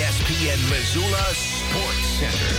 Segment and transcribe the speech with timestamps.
[0.00, 2.54] ESPN Missoula Sports Center.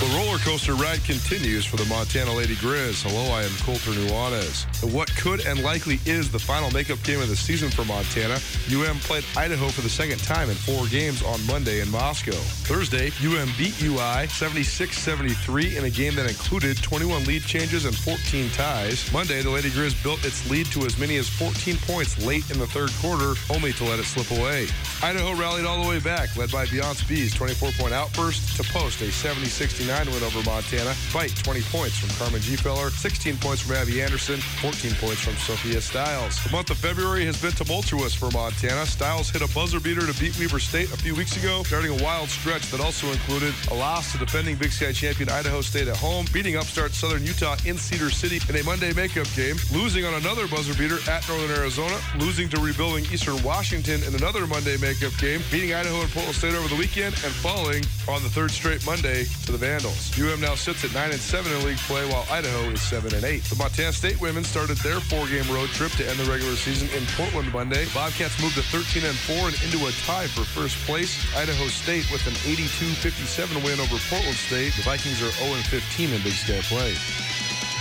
[0.00, 3.02] The roller coaster ride continues for the Montana Lady Grizz.
[3.06, 4.66] Hello, I am Colter Nuanez.
[4.92, 8.98] What could and likely is the final makeup game of the season for Montana, UM
[9.00, 12.34] played Idaho for the second time in four games on Monday in Moscow.
[12.66, 18.50] Thursday, UM beat UI 76-73 in a game that included 21 lead changes and 14
[18.50, 19.12] ties.
[19.12, 22.58] Monday, the Lady Grizz built its lead to as many as 14 points late in
[22.58, 24.66] the third quarter, only to let it slip away.
[25.02, 29.06] Idaho rallied all the way back, led by Beyonce Bea's 24-point outburst to post a
[29.06, 34.40] 70-69 win over Montana, fight 20 points from Carmen Gfeller, 16 points from Abby Anderson,
[34.62, 36.42] 14 points from Sophia Stiles.
[36.42, 38.86] The month of February has been tumultuous for Montana.
[38.86, 42.02] Stiles hit a buzzer beater to beat Weber State a few weeks ago, starting a
[42.02, 45.96] wild stretch that also included a loss to defending Big Sky champion Idaho State at
[45.96, 50.14] home, beating upstart Southern Utah in Cedar City in a Monday makeup game, losing on
[50.14, 55.12] another buzzer beater at Northern Arizona, losing to rebuilding Eastern Washington in another Monday makeup
[55.18, 58.84] game, beating Idaho and Portland State over the weekend, and falling on the third straight
[58.86, 60.10] Monday to the Vandals.
[60.22, 63.24] UM now sits at 9 and 7 in league play, while Idaho is 7 and
[63.24, 63.42] 8.
[63.44, 67.04] The Montana State women started their four-game road trip to end the regular season in
[67.18, 67.84] Portland Monday.
[67.86, 71.18] The Bobcats moved to 13 and 4 and into a tie for first place.
[71.34, 74.74] Idaho State with an 82-57 win over Portland State.
[74.78, 76.94] The Vikings are 0 and 15 in Big Sky play.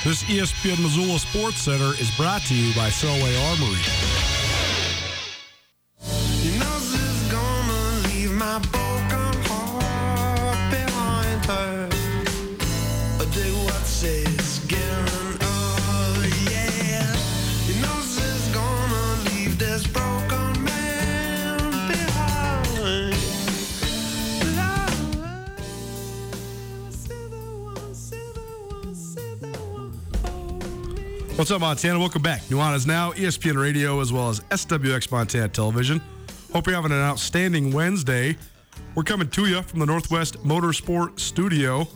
[0.01, 4.40] This ESPN Missoula Sports Center is brought to you by Selway Armory.
[31.41, 31.97] What's up, Montana?
[31.97, 32.43] Welcome back.
[32.51, 35.99] Nuanez Now, ESPN Radio, as well as SWX Montana Television.
[36.53, 38.37] Hope you're having an outstanding Wednesday.
[38.93, 41.87] We're coming to you from the Northwest Motorsport Studio.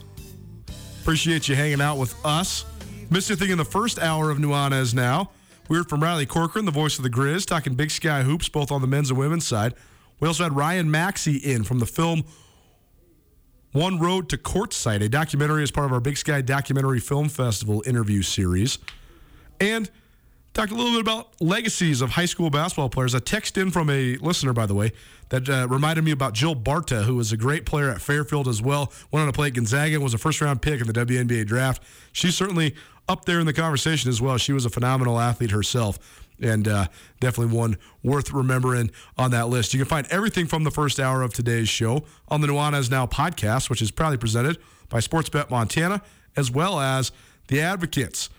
[0.99, 2.65] Appreciate you hanging out with us.
[3.11, 5.29] Missed anything in the first hour of Nuanez Now.
[5.69, 8.71] We heard from Riley Corcoran, the voice of the Grizz, talking Big Sky Hoops, both
[8.71, 9.75] on the men's and women's side.
[10.19, 12.23] We also had Ryan Maxey in from the film
[13.73, 17.83] One Road to Courtside, a documentary as part of our Big Sky Documentary Film Festival
[17.85, 18.79] interview series.
[19.59, 19.89] And
[20.55, 23.13] talked a little bit about legacies of high school basketball players.
[23.13, 24.93] A text in from a listener, by the way,
[25.29, 28.61] that uh, reminded me about Jill Barta, who was a great player at Fairfield as
[28.61, 28.91] well.
[29.11, 31.83] Went on to play at Gonzaga, was a first round pick in the WNBA draft.
[32.13, 32.73] She's certainly
[33.07, 34.37] up there in the conversation as well.
[34.37, 35.99] She was a phenomenal athlete herself.
[36.41, 36.87] And uh,
[37.21, 39.73] definitely one worth remembering on that list.
[39.73, 43.05] You can find everything from the first hour of today's show on the Nuanez Now
[43.05, 44.57] podcast, which is proudly presented
[44.89, 46.01] by Sportsbet Montana,
[46.35, 47.13] as well as
[47.47, 48.29] the Advocates.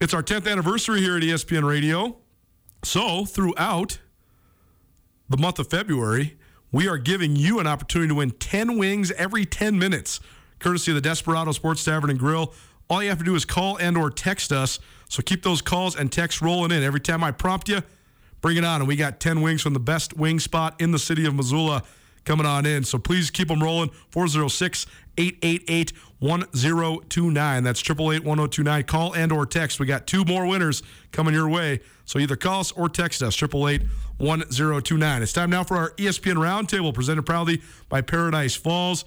[0.00, 2.18] It's our 10th anniversary here at ESPN Radio.
[2.84, 3.98] So, throughout
[5.28, 6.36] the month of February,
[6.70, 10.20] we are giving you an opportunity to win 10 wings every 10 minutes,
[10.60, 12.54] courtesy of the Desperado Sports Tavern and Grill.
[12.88, 14.78] All you have to do is call and or text us.
[15.08, 16.84] So keep those calls and texts rolling in.
[16.84, 17.82] Every time I prompt you,
[18.40, 18.80] bring it on.
[18.80, 21.82] And we got 10 wings from the best wing spot in the city of Missoula
[22.24, 22.84] coming on in.
[22.84, 23.90] So please keep them rolling.
[24.10, 24.86] 406
[25.18, 27.64] 888 1029.
[27.64, 28.82] That's 888 1029.
[28.84, 29.80] Call and or text.
[29.80, 30.82] We got two more winners
[31.12, 31.80] coming your way.
[32.04, 33.82] So either call us or text us, 888
[34.18, 35.22] 1029.
[35.22, 39.04] It's time now for our ESPN Roundtable, presented proudly by Paradise Falls.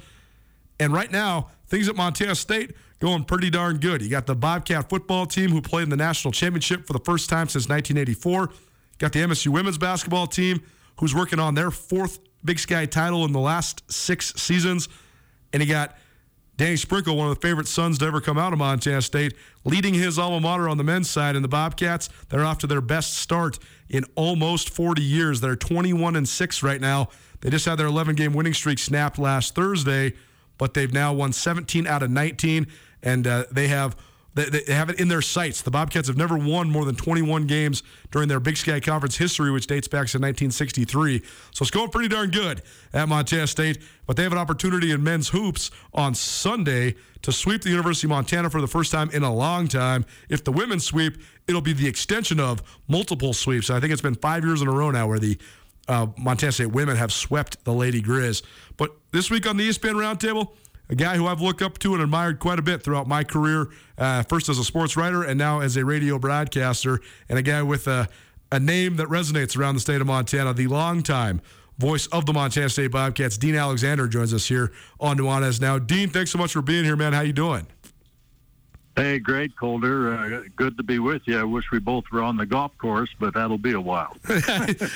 [0.79, 4.01] And right now, things at Montana State going pretty darn good.
[4.01, 7.29] You got the Bobcat football team who played in the national championship for the first
[7.29, 8.49] time since 1984.
[8.99, 10.61] Got the MSU women's basketball team
[10.99, 14.87] who's working on their fourth Big Sky title in the last six seasons.
[15.53, 15.97] And you got
[16.57, 19.33] Danny Sprinkle, one of the favorite sons to ever come out of Montana State,
[19.63, 21.35] leading his alma mater on the men's side.
[21.35, 23.57] And the Bobcats, they're off to their best start
[23.89, 25.41] in almost 40 years.
[25.41, 27.09] They're 21 and 6 right now.
[27.39, 30.13] They just had their 11 game winning streak snapped last Thursday,
[30.57, 32.67] but they've now won 17 out of 19,
[33.01, 33.95] and uh, they have.
[34.33, 35.61] They, they have it in their sights.
[35.61, 39.51] The Bobcats have never won more than 21 games during their Big Sky Conference history,
[39.51, 41.21] which dates back to 1963.
[41.51, 42.61] So it's going pretty darn good
[42.93, 43.79] at Montana State.
[44.05, 48.11] But they have an opportunity in men's hoops on Sunday to sweep the University of
[48.11, 50.05] Montana for the first time in a long time.
[50.29, 51.17] If the women sweep,
[51.47, 53.69] it'll be the extension of multiple sweeps.
[53.69, 55.37] I think it's been five years in a row now where the
[55.87, 58.43] uh, Montana State women have swept the Lady Grizz.
[58.77, 60.51] But this week on the ESPN Roundtable,
[60.91, 63.69] a guy who I've looked up to and admired quite a bit throughout my career,
[63.97, 66.99] uh, first as a sports writer and now as a radio broadcaster,
[67.29, 68.09] and a guy with a,
[68.51, 71.41] a name that resonates around the state of Montana, the longtime
[71.77, 75.79] voice of the Montana State Bobcats, Dean Alexander, joins us here on Nuanez Now.
[75.79, 77.13] Dean, thanks so much for being here, man.
[77.13, 77.65] How you doing?
[78.97, 80.13] Hey, great, Calder.
[80.13, 81.39] Uh, good to be with you.
[81.39, 84.17] I wish we both were on the golf course, but that'll be a while.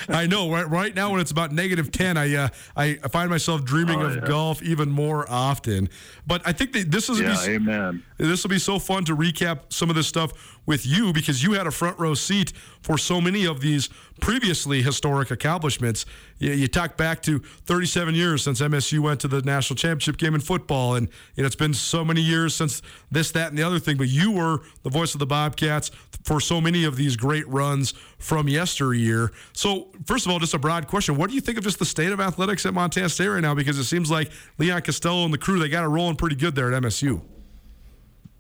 [0.10, 0.52] I know.
[0.52, 4.06] Right, right now, when it's about negative ten, I uh, I find myself dreaming Oh,
[4.08, 4.28] of yeah.
[4.28, 5.88] golf even more often.
[6.28, 8.04] But I think that this is yeah, amen.
[8.18, 11.54] this will be so fun to recap some of this stuff with you because you
[11.54, 13.90] had a front row seat for so many of these
[14.20, 16.06] previously historic accomplishments.
[16.40, 20.36] You, you talk back to 37 years since MSU went to the national championship game
[20.36, 22.82] in football, and you know it's been so many years since
[23.12, 23.98] this, that, and the other thing.
[23.98, 25.92] But you were the voice of the Bobcats
[26.24, 29.32] for so many of these great runs from yesteryear.
[29.54, 31.86] So, first of all, just a broad question: What do you think of just the
[31.86, 33.54] state of athletics at Montana State right now?
[33.54, 36.56] Because it seems like Leon Costello and the crew they got it rolling pretty good
[36.56, 37.22] there at MSU.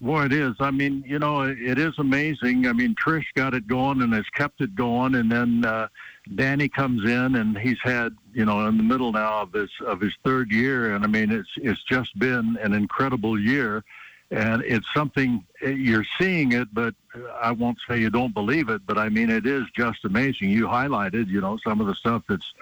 [0.01, 0.56] Boy, it is.
[0.59, 2.68] I mean, you know, it is amazing.
[2.68, 5.88] I mean, Trish got it going and has kept it going, and then uh,
[6.36, 10.01] Danny comes in and he's had, you know, in the middle now of his of
[10.01, 13.86] his third year, and I mean, it's it's just been an incredible year,
[14.31, 16.94] and it's something you're seeing it, but
[17.41, 20.50] I won't say you don't believe it, but I mean, it is just amazing.
[20.50, 22.53] You highlighted, you know, some of the stuff that's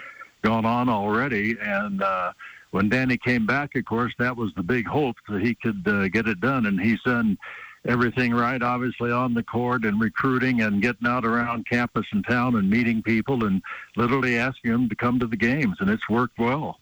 [0.43, 2.03] gone on already, and.
[2.03, 2.31] uh
[2.73, 6.07] when Danny came back, of course, that was the big hope that he could uh,
[6.07, 7.37] get it done, and he's done
[7.85, 12.55] everything right, obviously on the court and recruiting and getting out around campus and town
[12.55, 13.61] and meeting people and
[13.95, 16.79] literally asking them to come to the games, and it's worked well.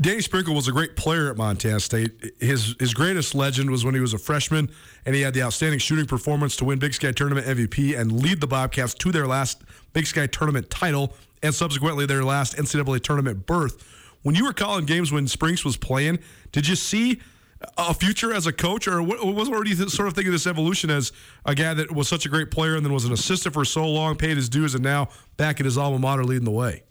[0.00, 2.32] Danny Sprinkle was a great player at Montana State.
[2.40, 4.70] His his greatest legend was when he was a freshman
[5.06, 8.40] and he had the outstanding shooting performance to win Big Sky Tournament MVP and lead
[8.40, 13.46] the Bobcats to their last Big Sky Tournament title and subsequently their last NCAA tournament
[13.46, 13.98] berth.
[14.22, 16.18] When you were calling games when Sprinks was playing,
[16.52, 17.20] did you see
[17.76, 20.90] a future as a coach, or what, what you sort of think of this evolution
[20.90, 21.12] as
[21.44, 23.86] a guy that was such a great player and then was an assistant for so
[23.86, 26.82] long, paid his dues, and now back at his alma mater leading the way?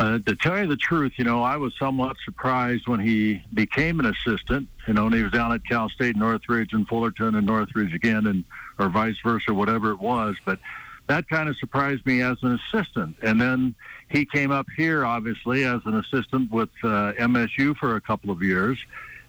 [0.00, 4.00] Uh, to tell you the truth, you know, I was somewhat surprised when he became
[4.00, 4.68] an assistant.
[4.88, 8.26] You know, and he was down at Cal State, Northridge, and Fullerton, and Northridge again,
[8.26, 8.44] and
[8.78, 10.34] or vice versa, whatever it was.
[10.44, 10.58] But
[11.08, 13.16] that kind of surprised me as an assistant.
[13.22, 13.74] And then
[14.08, 18.42] he came up here, obviously, as an assistant with uh, MSU for a couple of
[18.42, 18.78] years.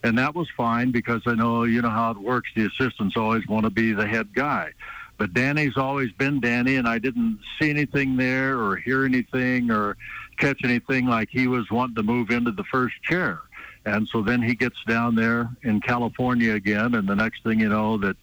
[0.04, 2.50] And that was fine because I know, you know how it works.
[2.56, 4.72] The assistants always want to be the head guy.
[5.18, 9.98] But Danny's always been Danny, and I didn't see anything there or hear anything or
[10.38, 13.40] catch anything like he was wanting to move into the first chair.
[13.86, 17.70] And so then he gets down there in California again, and the next thing you
[17.70, 18.18] know, that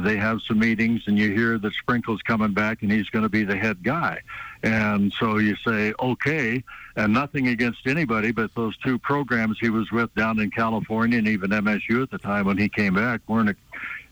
[0.00, 3.28] they have some meetings, and you hear that Sprinkle's coming back, and he's going to
[3.28, 4.20] be the head guy.
[4.62, 6.62] And so you say, okay,
[6.96, 11.28] and nothing against anybody, but those two programs he was with down in California and
[11.28, 13.56] even MSU at the time when he came back weren't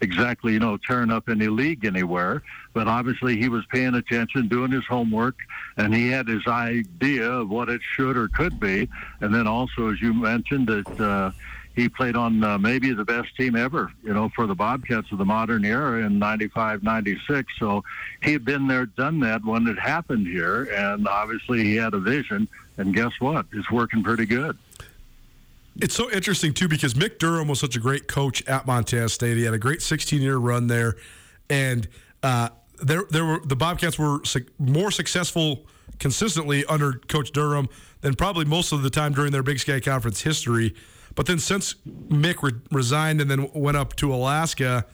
[0.00, 2.42] exactly, you know, tearing up any league anywhere.
[2.74, 5.36] But obviously he was paying attention, doing his homework,
[5.76, 8.88] and he had his idea of what it should or could be.
[9.20, 11.32] And then also, as you mentioned, that uh,
[11.76, 15.18] he played on uh, maybe the best team ever, you know, for the Bobcats of
[15.18, 17.52] the modern era in 95, 96.
[17.58, 17.84] So
[18.22, 20.64] he had been there, done that when it happened here.
[20.64, 22.48] And obviously he had a vision.
[22.78, 23.44] And guess what?
[23.52, 24.56] It's working pretty good.
[25.76, 29.36] It's so interesting too because Mick Durham was such a great coach at Montana State.
[29.36, 30.96] He had a great 16 year run there,
[31.50, 31.86] and
[32.22, 32.48] uh,
[32.82, 34.22] there there were the Bobcats were
[34.58, 35.66] more successful
[35.98, 37.68] consistently under Coach Durham
[38.00, 40.74] than probably most of the time during their Big Sky Conference history.
[41.16, 41.74] But then since
[42.08, 44.86] Mick re- resigned and then went up to Alaska,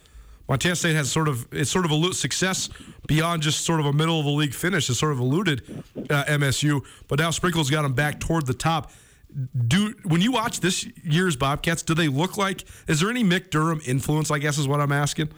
[0.48, 2.70] Montana State has sort of it's sort of a success
[3.06, 4.88] beyond just sort of a middle of the league finish.
[4.88, 8.90] It's sort of eluded uh, MSU, but now Sprinkle's got them back toward the top
[9.66, 12.64] do when you watch this year's Bobcats, do they look like?
[12.86, 14.30] Is there any Mick Durham influence?
[14.30, 15.30] I guess is what I'm asking.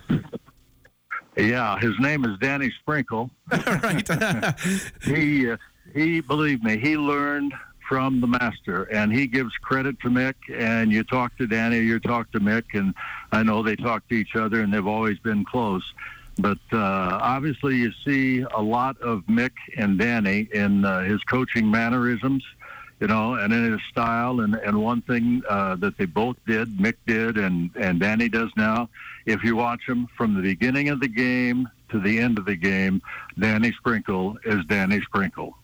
[1.37, 3.31] Yeah, his name is Danny Sprinkle.
[3.67, 4.09] right.
[5.03, 5.57] he uh,
[5.93, 7.53] he believe me, he learned
[7.89, 10.35] from the master, and he gives credit to Mick.
[10.53, 12.95] And you talk to Danny, you talk to Mick, and
[13.33, 15.85] I know they talk to each other, and they've always been close.
[16.39, 21.71] But uh, obviously, you see a lot of Mick and Danny in uh, his coaching
[21.71, 22.43] mannerisms
[23.01, 24.41] you know, and in his style.
[24.41, 28.51] And, and one thing uh, that they both did, Mick did, and, and Danny does
[28.57, 28.89] now,
[29.27, 32.57] if you watch him from the beginning of the game to the end of the
[32.57, 33.03] game,
[33.39, 35.57] Danny Sprinkle is Danny Sprinkle.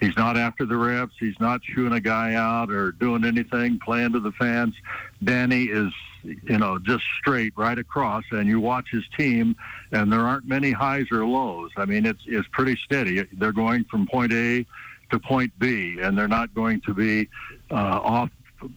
[0.00, 1.14] He's not after the reps.
[1.20, 4.74] He's not shooing a guy out or doing anything, playing to the fans.
[5.22, 5.92] Danny is,
[6.22, 8.24] you know, just straight right across.
[8.30, 9.56] And you watch his team,
[9.92, 11.70] and there aren't many highs or lows.
[11.76, 13.24] I mean, it's it's pretty steady.
[13.32, 14.64] They're going from point A
[15.10, 17.28] to point B, and they're not going to be
[17.70, 18.30] uh, off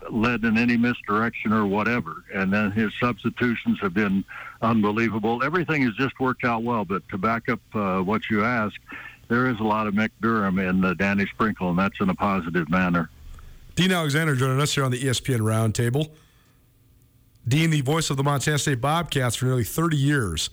[0.09, 2.23] led in any misdirection or whatever.
[2.33, 4.23] And then his substitutions have been
[4.61, 5.43] unbelievable.
[5.43, 6.85] Everything has just worked out well.
[6.85, 8.79] But to back up uh, what you asked,
[9.27, 12.15] there is a lot of Mick Durham in uh, Danny Sprinkle, and that's in a
[12.15, 13.09] positive manner.
[13.75, 16.11] Dean Alexander joining us here on the ESPN Roundtable.
[17.47, 20.49] Dean, the voice of the Montana State Bobcats for nearly 30 years.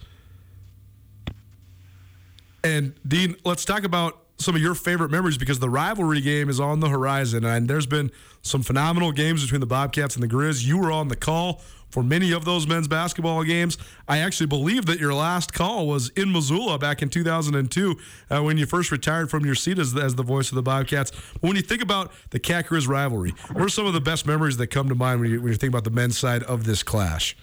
[2.64, 6.58] And Dean, let's talk about some of your favorite memories because the rivalry game is
[6.58, 8.10] on the horizon, and there's been
[8.42, 10.64] some phenomenal games between the Bobcats and the Grizz.
[10.64, 13.78] You were on the call for many of those men's basketball games.
[14.08, 17.96] I actually believe that your last call was in Missoula back in 2002
[18.30, 21.10] uh, when you first retired from your seat as, as the voice of the Bobcats.
[21.10, 24.56] But when you think about the Grizz rivalry, what are some of the best memories
[24.56, 26.82] that come to mind when you, when you think about the men's side of this
[26.82, 27.36] clash?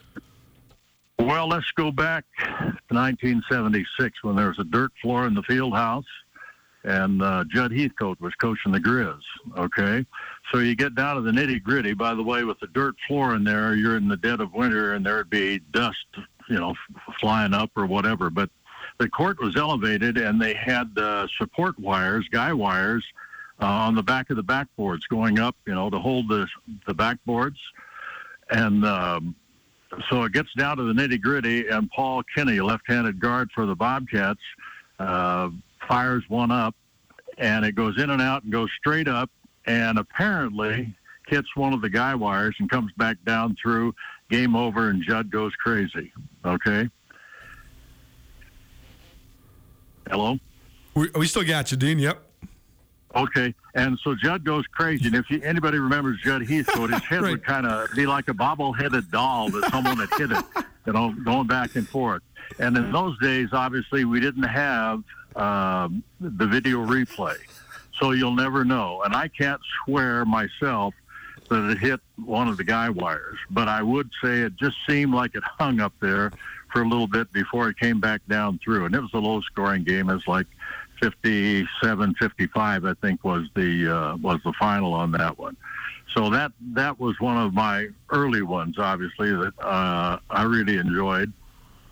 [1.19, 5.73] Well, let's go back to 1976 when there was a dirt floor in the field
[5.73, 6.05] house
[6.87, 9.19] and uh, Judd Heathcote was coaching the Grizz.
[9.57, 10.05] Okay,
[10.51, 11.93] so you get down to the nitty gritty.
[11.93, 14.93] By the way, with the dirt floor in there, you're in the dead of winter,
[14.93, 16.05] and there'd be dust,
[16.49, 16.73] you know,
[17.19, 18.29] flying up or whatever.
[18.29, 18.49] But
[18.97, 23.03] the court was elevated, and they had uh, support wires, guy wires,
[23.61, 26.47] uh, on the back of the backboards going up, you know, to hold the
[26.85, 27.57] the backboards,
[28.49, 28.85] and.
[28.85, 29.35] Um,
[30.09, 33.73] so it gets down to the nitty gritty, and Paul Kinney, left-handed guard for the
[33.73, 34.41] Bobcats,
[34.99, 35.49] uh,
[35.87, 36.75] fires one up,
[37.37, 39.29] and it goes in and out and goes straight up,
[39.67, 40.95] and apparently
[41.27, 43.93] hits one of the guy wires and comes back down through.
[44.29, 46.11] Game over, and Judd goes crazy.
[46.43, 46.89] Okay.
[50.09, 50.37] Hello.
[50.95, 51.99] We, we still got you, Dean.
[51.99, 52.23] Yep.
[53.15, 55.07] Okay, and so Judd goes crazy.
[55.07, 57.31] And if you, anybody remembers Judd Heathcote, his head Right.
[57.31, 60.43] would kind of be like a bobble-headed doll that someone had hit it,
[60.85, 62.21] you know, going back and forth.
[62.59, 65.03] And in those days, obviously, we didn't have
[65.35, 67.37] um, the video replay,
[67.99, 69.01] so you'll never know.
[69.03, 70.93] And I can't swear myself
[71.49, 75.13] that it hit one of the guy wires, but I would say it just seemed
[75.13, 76.31] like it hung up there
[76.71, 78.85] for a little bit before it came back down through.
[78.85, 80.09] And it was a low-scoring game.
[80.09, 80.47] It was like
[81.01, 85.55] 57 55 I think was the uh, was the final on that one.
[86.15, 91.31] So that that was one of my early ones obviously that uh, I really enjoyed.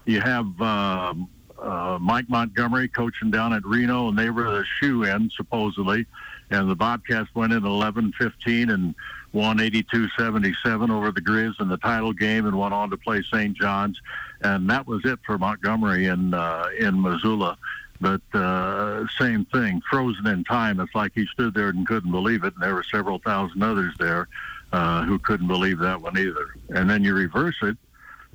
[0.05, 5.03] You have um, uh, Mike Montgomery coaching down at Reno and they were the shoe
[5.03, 6.05] in supposedly
[6.51, 8.93] and the Bobcats went in 11-15 and
[9.33, 13.55] won 82-77 over the Grizz in the title game and went on to play St.
[13.55, 13.99] John's
[14.41, 17.57] and that was it for Montgomery in uh, in Missoula
[18.01, 20.79] but uh, same thing, frozen in time.
[20.79, 23.93] It's like he stood there and couldn't believe it, and there were several thousand others
[23.97, 24.27] there
[24.73, 26.55] uh, who couldn't believe that one either.
[26.69, 27.77] And then you reverse it,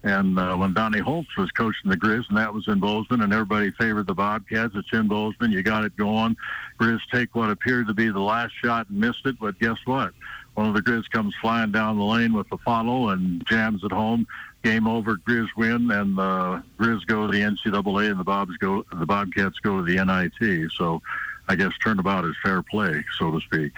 [0.03, 3.33] and uh, when Donnie Holst was coaching the Grizz, and that was in Bozeman, and
[3.33, 5.53] everybody favored the Bobcats, it's in Bozeman.
[5.53, 6.37] You got it going.
[6.81, 10.13] Grizz take what appeared to be the last shot and missed it, but guess what?
[10.55, 13.93] One of the Grizz comes flying down the lane with the follow and jams it
[13.93, 14.27] home.
[14.63, 15.17] Game over.
[15.17, 18.85] Grizz win, and the Grizz go to the NCAA, and the Bobs go.
[18.93, 20.71] The Bobcats go to the NIT.
[20.73, 21.03] So,
[21.49, 23.73] I guess turnabout is fair play, so to speak.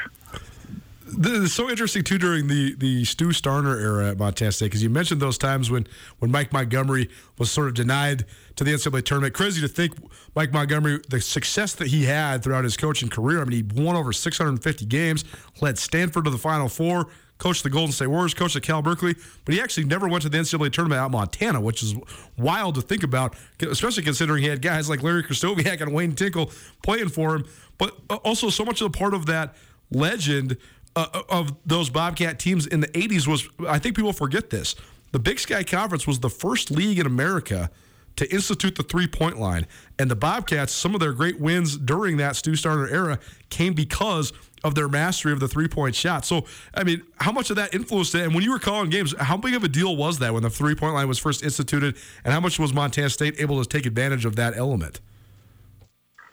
[1.07, 4.91] It's so interesting too during the the Stu Starner era at Montana State because you
[4.91, 5.87] mentioned those times when
[6.19, 8.25] when Mike Montgomery was sort of denied
[8.57, 9.35] to the NCAA tournament.
[9.35, 9.95] Crazy to think
[10.35, 13.41] Mike Montgomery, the success that he had throughout his coaching career.
[13.41, 15.25] I mean, he won over 650 games,
[15.61, 19.15] led Stanford to the Final Four, coached the Golden State Warriors, coached at Cal Berkeley,
[19.45, 21.95] but he actually never went to the NCAA tournament out in Montana, which is
[22.39, 26.53] wild to think about, especially considering he had guys like Larry Krystkowiak and Wayne Tinkle
[26.83, 27.45] playing for him.
[27.79, 29.57] But also, so much of the part of that
[29.91, 30.57] legend
[30.97, 34.75] uh, of those Bobcat teams in the 80s was, I think people forget this.
[35.13, 37.71] The Big Sky Conference was the first league in America
[38.17, 39.67] to institute the three point line.
[39.99, 43.19] And the Bobcats, some of their great wins during that Stu Starner era
[43.51, 44.33] came because
[44.65, 46.25] of their mastery of the three point shot.
[46.25, 46.45] So,
[46.75, 48.23] I mean, how much of that influenced it?
[48.23, 50.51] And when you were calling games, how big of a deal was that when the
[50.51, 51.97] three point line was first instituted?
[52.25, 55.01] And how much was Montana State able to take advantage of that element?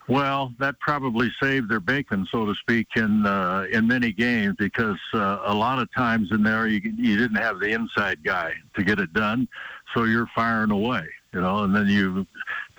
[0.09, 4.97] Well, that probably saved their bacon, so to speak, in uh, in many games because
[5.13, 8.83] uh, a lot of times in there you you didn't have the inside guy to
[8.83, 9.47] get it done,
[9.93, 12.25] so you're firing away, you know, and then you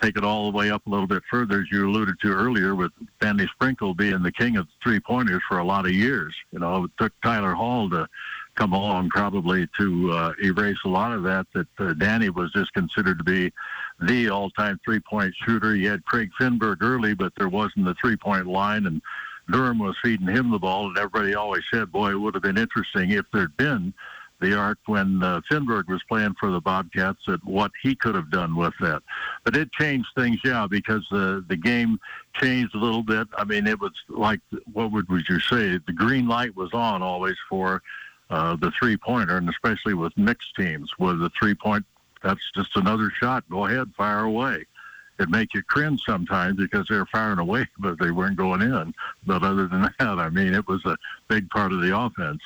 [0.01, 2.75] take it all the way up a little bit further, as you alluded to earlier,
[2.75, 6.35] with Danny Sprinkle being the king of three pointers for a lot of years.
[6.51, 8.09] You know, it took Tyler Hall to
[8.55, 11.47] come along probably to uh, erase a lot of that.
[11.53, 13.53] That uh, Danny was just considered to be
[14.01, 15.75] the all-time three-point shooter.
[15.75, 19.01] You had Craig Finberg early, but there wasn't the three-point line, and
[19.49, 22.57] Durham was feeding him the ball, and everybody always said, "Boy, it would have been
[22.57, 23.93] interesting if there'd been."
[24.41, 28.29] the arc when uh, Finberg was playing for the Bobcats at what he could have
[28.31, 29.03] done with that.
[29.45, 31.99] But it changed things, yeah, because the the game
[32.33, 33.27] changed a little bit.
[33.37, 34.41] I mean, it was like
[34.73, 35.77] what would would you say?
[35.77, 37.81] The green light was on always for
[38.29, 41.85] uh, the three pointer, and especially with Mick's teams, with the three point,
[42.21, 43.43] that's just another shot.
[43.49, 44.65] Go ahead, fire away.
[45.19, 48.93] It make you cringe sometimes because they're firing away, but they weren't going in.
[49.25, 50.97] But other than that, I mean, it was a
[51.27, 52.41] big part of the offense.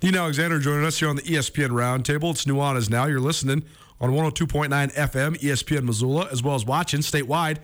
[0.00, 2.30] Dean Alexander joining us here on the ESPN Roundtable.
[2.30, 3.06] It's Nuanez Now.
[3.06, 3.64] You're listening
[4.00, 7.58] on 102.9 FM, ESPN Missoula, as well as watching statewide,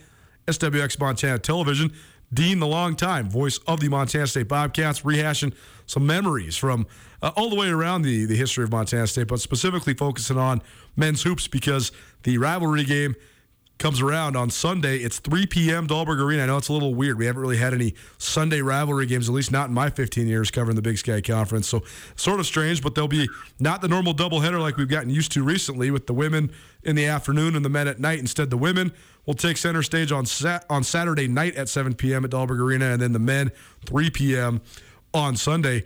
[0.49, 1.92] SWX Montana Television.
[2.34, 5.54] Dean, the long time voice of the Montana State Bobcats, rehashing
[5.86, 6.86] some memories from
[7.22, 10.60] uh, all the way around the, the history of Montana State, but specifically focusing on
[10.97, 11.92] men's hoops because
[12.25, 13.14] the rivalry game
[13.78, 14.99] comes around on Sunday.
[14.99, 15.86] It's 3 p.m.
[15.86, 16.44] Dahlberg Arena.
[16.44, 17.18] I know it's a little weird.
[17.18, 20.50] We haven't really had any Sunday rivalry games, at least not in my 15 years
[20.50, 21.68] covering the Big Sky Conference.
[21.68, 21.82] So
[22.14, 25.42] sort of strange, but they'll be not the normal doubleheader like we've gotten used to
[25.42, 28.20] recently with the women in the afternoon and the men at night.
[28.20, 28.92] Instead, the women
[29.26, 32.25] will take center stage on sat- on Saturday night at 7 p.m.
[32.25, 33.50] at Dahlberg Arena, and then the men
[33.87, 34.60] 3 p.m.
[35.13, 35.84] on Sunday.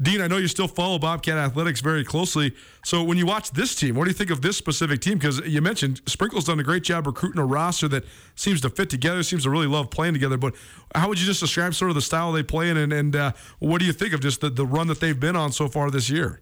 [0.00, 2.54] Dean, I know you still follow Bobcat athletics very closely.
[2.84, 5.18] So when you watch this team, what do you think of this specific team?
[5.18, 8.04] Because you mentioned Sprinkle's done a great job recruiting a roster that
[8.36, 10.36] seems to fit together, seems to really love playing together.
[10.36, 10.54] But
[10.94, 13.32] how would you just describe sort of the style they play in, and, and uh,
[13.58, 15.90] what do you think of just the, the run that they've been on so far
[15.90, 16.40] this year?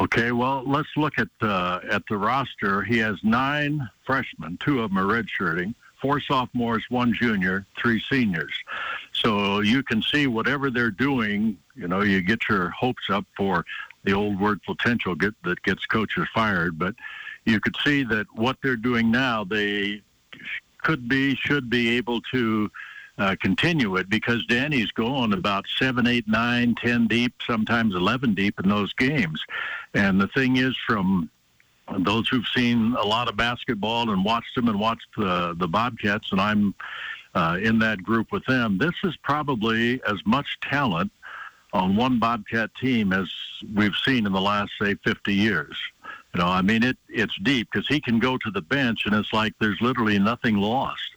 [0.00, 2.82] Okay, well, let's look at uh, at the roster.
[2.82, 4.56] He has nine freshmen.
[4.58, 5.74] Two of them are redshirting.
[6.00, 8.54] Four sophomores, one junior, three seniors.
[9.12, 11.58] So you can see whatever they're doing.
[11.76, 13.66] You know, you get your hopes up for
[14.04, 16.78] the old word potential get, that gets coaches fired.
[16.78, 16.94] But
[17.44, 20.00] you could see that what they're doing now, they
[20.78, 22.70] could be, should be able to
[23.20, 28.58] uh, continue it because Danny's going about seven, eight, nine, ten deep, sometimes eleven deep
[28.58, 29.40] in those games.
[29.92, 31.30] And the thing is, from
[31.98, 36.32] those who've seen a lot of basketball and watched them and watched the the Bobcats,
[36.32, 36.74] and I'm
[37.34, 41.12] uh, in that group with them, this is probably as much talent
[41.74, 43.30] on one Bobcat team as
[43.76, 45.76] we've seen in the last say 50 years.
[46.34, 49.14] You know, I mean, it it's deep because he can go to the bench and
[49.14, 51.16] it's like there's literally nothing lost.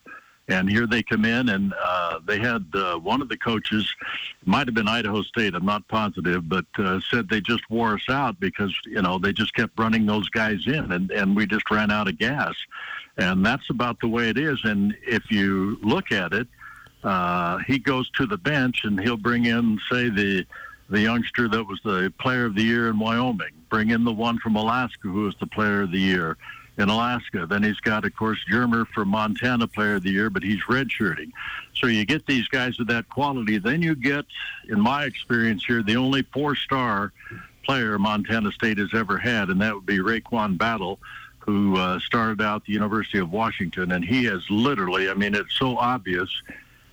[0.49, 3.89] And here they come in, and uh, they had uh, one of the coaches,
[4.43, 8.10] might have been Idaho State, I'm not positive, but uh, said they just wore us
[8.10, 11.71] out because you know they just kept running those guys in, and and we just
[11.71, 12.53] ran out of gas,
[13.17, 14.60] and that's about the way it is.
[14.65, 16.47] And if you look at it,
[17.03, 20.45] uh, he goes to the bench and he'll bring in, say the
[20.89, 24.38] the youngster that was the player of the year in Wyoming, bring in the one
[24.39, 26.38] from Alaska who was the player of the year
[26.77, 27.45] in Alaska.
[27.45, 31.31] Then he's got, of course, Germer for Montana Player of the Year, but he's redshirting.
[31.75, 33.57] So you get these guys of that quality.
[33.59, 34.25] Then you get,
[34.69, 37.12] in my experience here, the only four-star
[37.63, 40.99] player Montana State has ever had, and that would be RaeQuan Battle,
[41.39, 45.53] who uh, started out the University of Washington, and he has literally, I mean, it's
[45.55, 46.29] so obvious,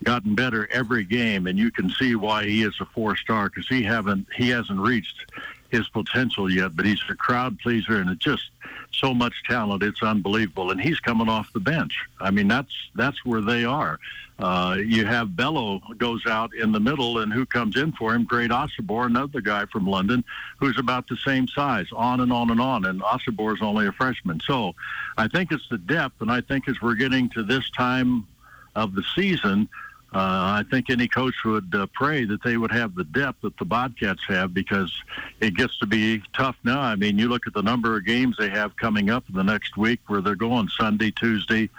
[0.04, 3.82] gotten better every game, and you can see why he is a four-star because he
[3.82, 5.30] haven't he hasn't reached
[5.70, 8.50] his potential yet, but he's a crowd pleaser and it's just
[8.92, 9.82] so much talent.
[9.82, 10.70] It's unbelievable.
[10.70, 11.94] And he's coming off the bench.
[12.20, 13.98] I mean, that's that's where they are.
[14.38, 18.24] Uh, you have Belo goes out in the middle, and who comes in for him?
[18.24, 20.24] Great Osobor, another guy from London,
[20.58, 21.86] who's about the same size.
[21.94, 22.86] On and on and on.
[22.86, 24.40] And Osobor is only a freshman.
[24.40, 24.74] So
[25.18, 28.26] I think it's the depth, and I think as we're getting to this time
[28.74, 29.68] of the season,
[30.12, 33.64] I think any coach would uh, pray that they would have the depth that the
[33.64, 34.92] Bobcats have because
[35.40, 36.80] it gets to be tough now.
[36.80, 39.44] I mean, you look at the number of games they have coming up in the
[39.44, 41.70] next week where they're going Sunday, Tuesday,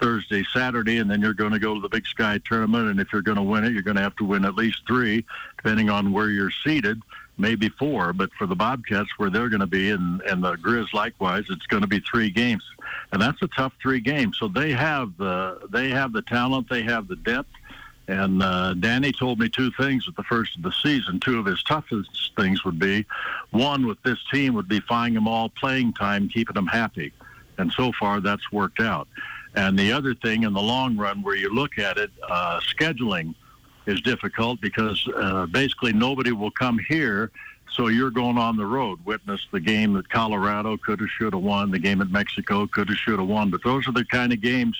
[0.00, 2.88] Thursday, Saturday, and then you're going to go to the Big Sky tournament.
[2.88, 4.82] And if you're going to win it, you're going to have to win at least
[4.86, 5.24] three,
[5.56, 7.02] depending on where you're seated,
[7.38, 8.12] maybe four.
[8.12, 11.66] But for the Bobcats, where they're going to be, and, and the Grizz likewise, it's
[11.66, 12.62] going to be three games,
[13.12, 14.38] and that's a tough three games.
[14.38, 17.50] So they have the they have the talent, they have the depth.
[18.10, 21.20] And uh, Danny told me two things at the first of the season.
[21.20, 23.06] Two of his toughest things would be
[23.50, 27.12] one with this team would be finding them all playing time, keeping them happy.
[27.58, 29.06] And so far, that's worked out.
[29.54, 33.32] And the other thing in the long run, where you look at it, uh, scheduling
[33.86, 37.30] is difficult because uh, basically nobody will come here.
[37.70, 38.98] So you're going on the road.
[39.04, 41.70] Witness the game that Colorado could have, should have won.
[41.70, 43.50] The game at Mexico could have, should have won.
[43.50, 44.76] But those are the kind of games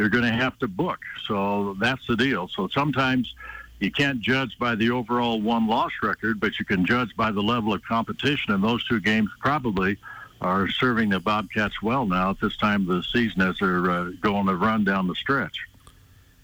[0.00, 0.98] you're going to have to book.
[1.26, 2.48] So that's the deal.
[2.48, 3.34] So sometimes
[3.80, 7.42] you can't judge by the overall one loss record, but you can judge by the
[7.42, 8.54] level of competition.
[8.54, 9.98] And those two games probably
[10.40, 14.04] are serving the Bobcats well now at this time of the season as they're uh,
[14.22, 15.54] going to run down the stretch.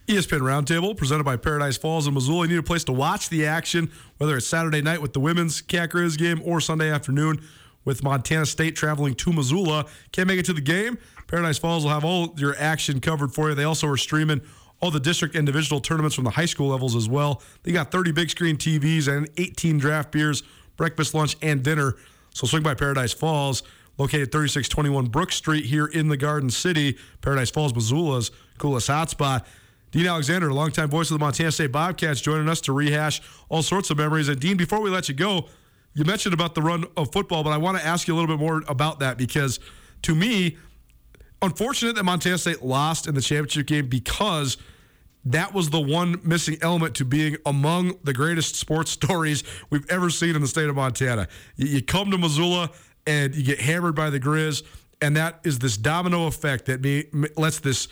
[0.07, 2.45] ESPN Roundtable, presented by Paradise Falls in Missoula.
[2.45, 5.63] You need a place to watch the action, whether it's Saturday night with the women's
[5.63, 7.43] Cat Grizz game or Sunday afternoon
[7.87, 9.87] with Montana State traveling to Missoula.
[10.13, 10.99] Can't make it to the game?
[11.27, 13.55] Paradise Falls will have all your action covered for you.
[13.55, 14.41] They also are streaming
[14.81, 17.43] all the district and divisional tournaments from the high school levels as well.
[17.63, 20.43] They got 30 big screen TVs and 18 draft beers,
[20.77, 21.97] breakfast, lunch, and dinner.
[22.35, 23.63] So swing by Paradise Falls,
[23.99, 26.99] located 3621 Brook Street here in the Garden City.
[27.23, 29.45] Paradise Falls, Missoula's coolest hotspot.
[29.93, 33.89] Dean Alexander, longtime voice of the Montana State Bobcats, joining us to rehash all sorts
[33.89, 34.29] of memories.
[34.29, 35.49] And Dean, before we let you go,
[35.95, 38.37] you mentioned about the run of football, but I want to ask you a little
[38.37, 39.59] bit more about that because
[40.03, 40.59] to me,
[41.47, 44.57] unfortunate that Montana State lost in the championship game because
[45.25, 50.11] that was the one missing element to being among the greatest sports stories we've ever
[50.11, 51.29] seen in the state of Montana.
[51.57, 52.71] You, come to Missoula
[53.07, 54.63] and you get hammered by the Grizz,
[55.01, 57.89] and that is this domino effect that lets this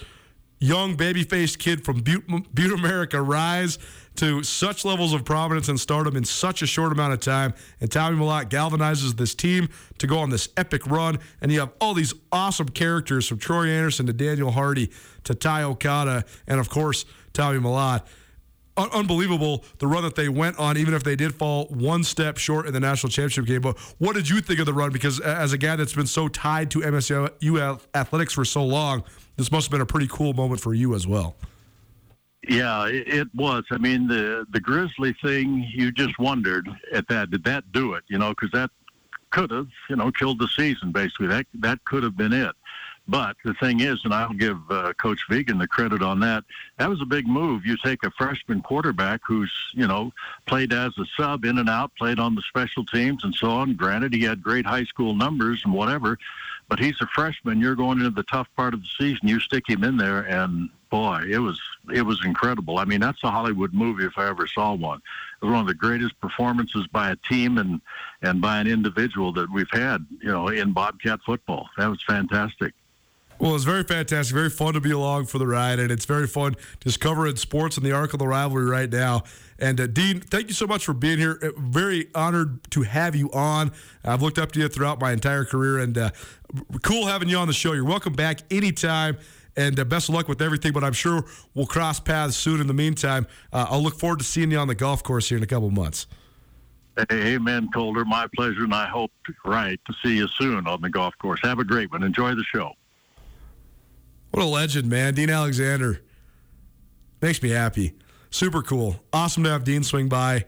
[0.60, 3.78] young baby-faced kid from Butte, Butte, America rise
[4.16, 7.54] to such levels of prominence and stardom in such a short amount of time.
[7.80, 11.18] And Tommy Mellott galvanizes this team to go on this epic run.
[11.40, 14.90] And you have all these awesome characters from Troy Anderson to Daniel Hardy
[15.24, 18.02] to Ty Okada, and of course, Tommy Mellott.
[18.76, 22.38] Un- unbelievable the run that they went on, even if they did fall one step
[22.38, 23.60] short in the national championship game.
[23.60, 24.90] But what did you think of the run?
[24.90, 29.04] Because as a guy that's been so tied to MSU athletics for so long,
[29.36, 31.36] this must have been a pretty cool moment for you as well.
[32.48, 33.64] Yeah, it, was.
[33.70, 37.30] I mean, the the Grizzly thing, you just wondered at that.
[37.30, 38.04] Did that do it?
[38.08, 38.70] You know, because that
[39.30, 40.92] could have, you know, killed the season.
[40.92, 42.54] Basically, that that could have been it.
[43.06, 46.42] But the thing is, and I'll give uh, Coach Vigen the credit on that.
[46.78, 47.66] That was a big move.
[47.66, 50.10] You take a freshman quarterback who's, you know,
[50.46, 53.74] played as a sub in and out, played on the special teams and so on.
[53.74, 56.18] Granted, he had great high school numbers and whatever,
[56.68, 57.60] but he's a freshman.
[57.60, 59.28] You're going into the tough part of the season.
[59.28, 61.60] You stick him in there, and boy, it was
[61.92, 62.78] it was incredible.
[62.78, 64.98] I mean, that's a Hollywood movie if I ever saw one.
[65.42, 67.80] It was one of the greatest performances by a team and
[68.22, 71.68] and by an individual that we've had, you know, in Bobcat football.
[71.76, 72.74] That was fantastic.
[73.40, 76.28] Well, it's very fantastic, very fun to be along for the ride, and it's very
[76.28, 79.24] fun just covering sports and the arc of the rivalry right now.
[79.58, 81.40] And uh, Dean, thank you so much for being here.
[81.42, 83.72] Uh, very honored to have you on.
[84.04, 86.10] I've looked up to you throughout my entire career, and uh,
[86.82, 87.72] cool having you on the show.
[87.72, 89.18] You're welcome back anytime.
[89.56, 92.60] And uh, best of luck with everything, but I'm sure we'll cross paths soon.
[92.60, 95.38] In the meantime, uh, I'll look forward to seeing you on the golf course here
[95.38, 96.06] in a couple months.
[97.10, 98.04] Amen, Colter.
[98.04, 99.10] My pleasure, and I hope,
[99.44, 101.40] right, to see you soon on the golf course.
[101.42, 102.02] Have a great one.
[102.02, 102.72] Enjoy the show.
[104.30, 105.14] What a legend, man.
[105.14, 106.02] Dean Alexander.
[107.20, 107.94] Makes me happy.
[108.30, 109.00] Super cool.
[109.12, 110.44] Awesome to have Dean swing by.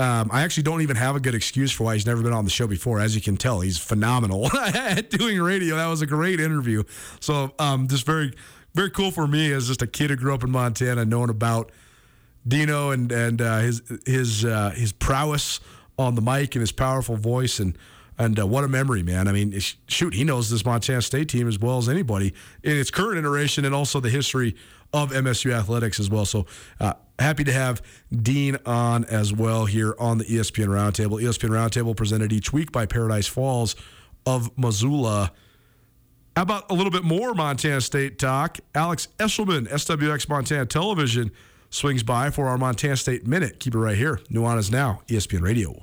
[0.00, 2.44] Um, I actually don't even have a good excuse for why he's never been on
[2.44, 3.00] the show before.
[3.00, 5.76] As you can tell, he's phenomenal at doing radio.
[5.76, 6.84] That was a great interview.
[7.20, 8.32] So, um, just very,
[8.72, 11.70] very cool for me as just a kid who grew up in Montana, knowing about
[12.48, 15.60] Dino and and uh, his his uh, his prowess
[15.98, 17.76] on the mic and his powerful voice and
[18.16, 19.28] and uh, what a memory, man.
[19.28, 19.58] I mean,
[19.88, 22.32] shoot, he knows this Montana State team as well as anybody
[22.62, 24.56] in its current iteration and also the history
[24.92, 26.24] of MSU athletics as well.
[26.24, 26.46] So,
[26.80, 31.22] uh, Happy to have Dean on as well here on the ESPN Roundtable.
[31.22, 33.76] ESPN Roundtable presented each week by Paradise Falls
[34.24, 35.30] of Missoula.
[36.34, 38.58] How about a little bit more Montana State talk?
[38.74, 41.30] Alex Eshelman, SWX Montana Television,
[41.68, 43.60] swings by for our Montana State Minute.
[43.60, 44.20] Keep it right here.
[44.30, 45.82] Nuanez Now, ESPN Radio.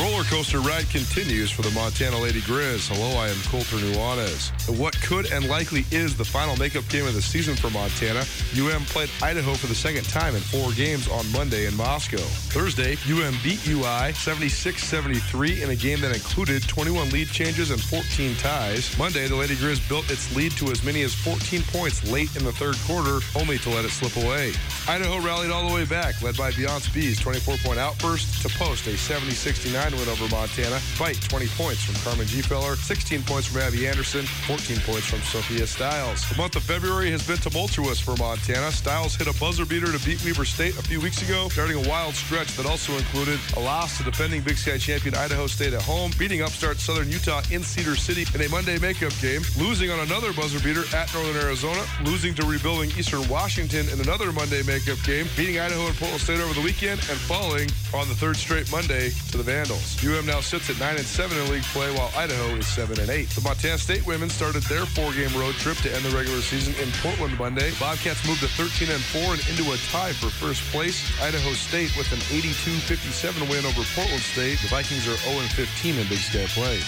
[0.00, 2.88] Roller coaster ride continues for the Montana Lady Grizz.
[2.92, 4.52] Hello, I am Colter Nuanez.
[4.78, 8.24] What could and likely is the final makeup game of the season for Montana.
[8.52, 12.18] UM played Idaho for the second time in four games on Monday in Moscow.
[12.52, 18.34] Thursday, UM beat UI 76-73 in a game that included 21 lead changes and 14
[18.36, 18.98] ties.
[18.98, 22.44] Monday, the Lady Grizz built its lead to as many as 14 points late in
[22.44, 24.52] the third quarter, only to let it slip away.
[24.86, 28.90] Idaho rallied all the way back, led by Beyonce Bea's 24-point outburst to post a
[28.90, 34.24] 70-69 win over Montana, fight 20 points from Carmen Gfeller, 16 points from Abby Anderson,
[34.46, 36.28] 14 points from Sophia Stiles.
[36.28, 38.70] The month of February has been tumultuous for Montana.
[38.72, 41.88] Stiles hit a buzzer beater to beat Weber State a few weeks ago, starting a
[41.88, 45.82] wild stretch that also included a loss to defending Big Sky champion Idaho State at
[45.82, 50.00] home, beating upstart Southern Utah in Cedar City in a Monday makeup game, losing on
[50.00, 54.98] another buzzer beater at Northern Arizona, losing to rebuilding Eastern Washington in another Monday makeup
[55.04, 58.70] game, beating Idaho and Portland State over the weekend, and falling on the third straight
[58.70, 59.75] Monday to the Vandals.
[60.02, 63.10] UM now sits at 9 and 7 in league play, while Idaho is 7 and
[63.10, 63.28] 8.
[63.30, 66.90] The Montana State women started their four-game road trip to end the regular season in
[67.02, 67.72] Portland Monday.
[67.78, 71.00] Bobcats moved to 13 and 4 and into a tie for first place.
[71.20, 74.58] Idaho State with an 82-57 win over Portland State.
[74.60, 76.78] The Vikings are 0 and 15 in Big Sky play.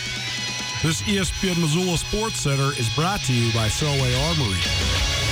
[0.83, 5.28] This ESPN Missoula Sports Center is brought to you by Selway Armory.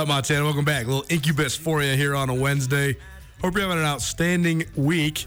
[0.00, 0.42] Up, Montana?
[0.44, 0.86] Welcome back.
[0.86, 2.96] A little incubus for you here on a Wednesday.
[3.42, 5.26] Hope you're having an outstanding week.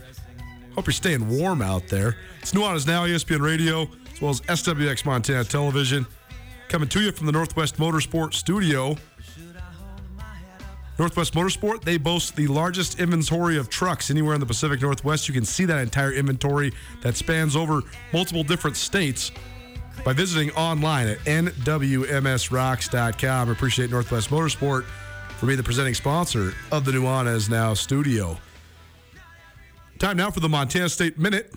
[0.74, 2.16] Hope you're staying warm out there.
[2.40, 3.82] It's Nuanez Now, E ESPN Radio,
[4.12, 6.04] as well as SWX Montana Television.
[6.68, 8.96] Coming to you from the Northwest Motorsport Studio.
[10.98, 15.28] Northwest Motorsport, they boast the largest inventory of trucks anywhere in the Pacific Northwest.
[15.28, 17.82] You can see that entire inventory that spans over
[18.12, 19.30] multiple different states
[20.04, 21.50] by visiting online at nwmsrocks.com.
[23.50, 24.84] Appreciate Northwest Motorsport
[25.38, 28.38] for being the presenting sponsor of the Nuanez Now studio.
[29.98, 31.54] Time now for the Montana State Minute.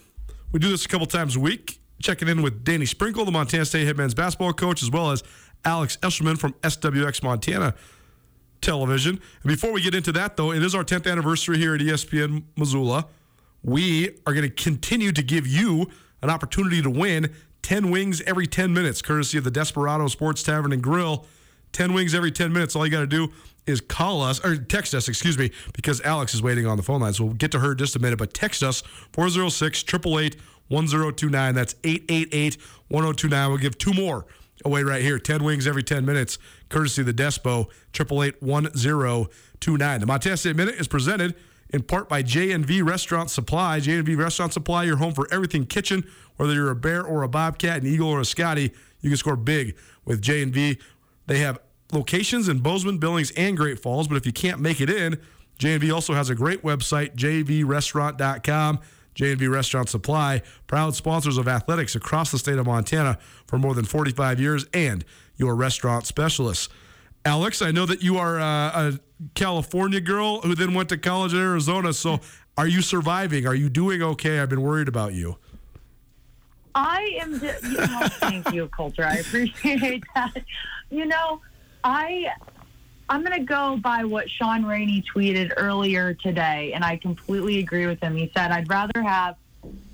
[0.52, 3.66] We do this a couple times a week, checking in with Danny Sprinkle, the Montana
[3.66, 5.24] State head men's basketball coach, as well as
[5.66, 7.74] Alex Eshelman from SWX Montana
[8.62, 9.20] Television.
[9.44, 12.44] And before we get into that, though, it is our 10th anniversary here at ESPN
[12.56, 13.08] Missoula.
[13.64, 15.90] We are going to continue to give you
[16.22, 17.34] an opportunity to win
[17.68, 21.26] 10 wings every 10 minutes, courtesy of the Desperado Sports Tavern and Grill.
[21.74, 22.78] 10 wings every 10 minutes.
[22.78, 23.28] All you got to do
[23.66, 27.02] is call us or text us, excuse me, because Alex is waiting on the phone
[27.02, 27.12] line.
[27.12, 30.38] So we'll get to her just a minute, but text us 406 888
[30.70, 31.56] 1029.
[31.56, 33.50] That's 888 1029.
[33.50, 34.26] We'll give two more
[34.64, 35.20] away right here.
[35.20, 36.38] 10 wings every 10 minutes,
[36.70, 40.00] courtesy of the Despo 888 1029.
[40.00, 41.36] The Montana Minute is presented
[41.72, 43.80] in part by J&V Restaurant Supply.
[43.80, 47.82] J&V Restaurant Supply, your home for everything kitchen, whether you're a bear or a bobcat,
[47.82, 49.76] an eagle or a scotty, you can score big
[50.06, 50.78] with J&V.
[51.28, 51.60] They have
[51.92, 55.20] locations in Bozeman, Billings, and Great Falls, but if you can't make it in,
[55.58, 58.80] J&V also has a great website, jvrestaurant.com.
[59.18, 63.84] J&V Restaurant Supply, proud sponsors of athletics across the state of Montana for more than
[63.84, 65.04] 45 years and
[65.38, 66.70] your restaurant specialists.
[67.28, 68.98] Alex, I know that you are a
[69.36, 71.92] California girl who then went to college in Arizona.
[71.92, 72.22] So,
[72.58, 73.46] are you surviving?
[73.46, 74.40] Are you doing okay?
[74.40, 75.38] I've been worried about you.
[76.74, 77.38] I am.
[77.40, 79.04] thank you, Colter.
[79.04, 80.42] I appreciate that.
[80.90, 81.42] You know,
[81.84, 82.28] I
[83.10, 87.88] I'm going to go by what Sean Rainey tweeted earlier today, and I completely agree
[87.88, 88.16] with him.
[88.16, 89.36] He said, "I'd rather have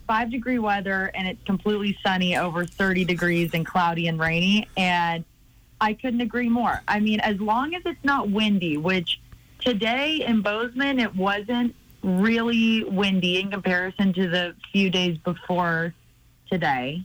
[0.06, 5.26] five degree weather and it's completely sunny over 30 degrees and cloudy and rainy." And
[5.82, 6.82] I couldn't agree more.
[6.88, 9.20] I mean, as long as it's not windy, which
[9.60, 15.94] today in Bozeman it wasn't really windy in comparison to the few days before
[16.52, 17.04] today.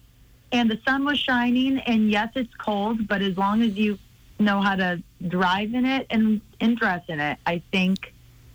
[0.50, 3.98] And the sun was shining, and yes, it's cold, but as long as you
[4.38, 8.14] know how to drive in it and, and dress in it, I think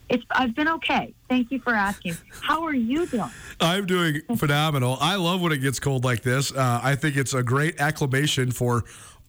[0.09, 0.23] it's.
[0.31, 1.13] I've been okay.
[1.29, 2.17] Thank you for asking.
[2.41, 3.29] How are you doing?
[3.59, 4.97] I'm doing phenomenal.
[4.99, 6.51] I love when it gets cold like this.
[6.51, 8.83] Uh, I think it's a great acclamation for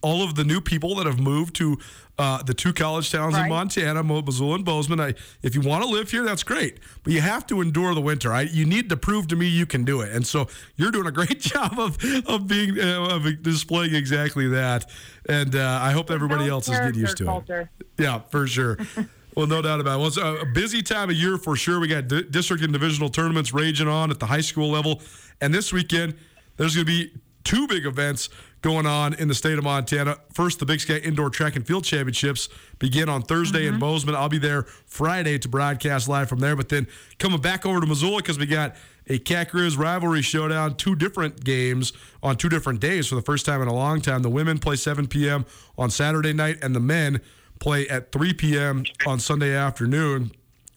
[0.05, 1.79] all of the new people that have moved to
[2.19, 4.99] uh, the two college towns in Montana, Mo- Missoula and Bozeman.
[4.99, 8.01] I, if you want to live here, that's great, but you have to endure the
[8.01, 8.31] winter.
[8.31, 11.07] I, you need to prove to me you can do it, and so you're doing
[11.07, 14.85] a great job of of being uh, of displaying exactly that.
[15.27, 17.87] And uh, I hope everybody else is getting used to character, it.
[17.97, 18.77] Yeah, for sure.
[19.35, 19.97] Well, no doubt about it.
[19.97, 21.81] Well, it's a busy time of year for sure.
[21.81, 25.01] We got di- district and divisional tournaments raging on at the high school level.
[25.41, 26.15] And this weekend,
[26.55, 27.11] there's going to be
[27.43, 28.29] two big events
[28.65, 30.17] going on in the state of Montana.
[30.33, 32.49] First, the Big Sky Indoor Track and Field Championships
[32.79, 33.79] begin on Thursday in mm-hmm.
[33.79, 34.15] Bozeman.
[34.15, 36.55] I'll be there Friday to broadcast live from there.
[36.55, 36.87] But then
[37.19, 38.75] coming back over to Missoula because we got
[39.07, 43.45] a Cat Grizz rivalry showdown, two different games on two different days for the first
[43.45, 44.23] time in a long time.
[44.23, 45.45] The women play 7 p.m.
[45.77, 47.21] on Saturday night, and the men
[47.59, 48.83] play at 3 p.m.
[49.05, 50.31] on Sunday afternoon.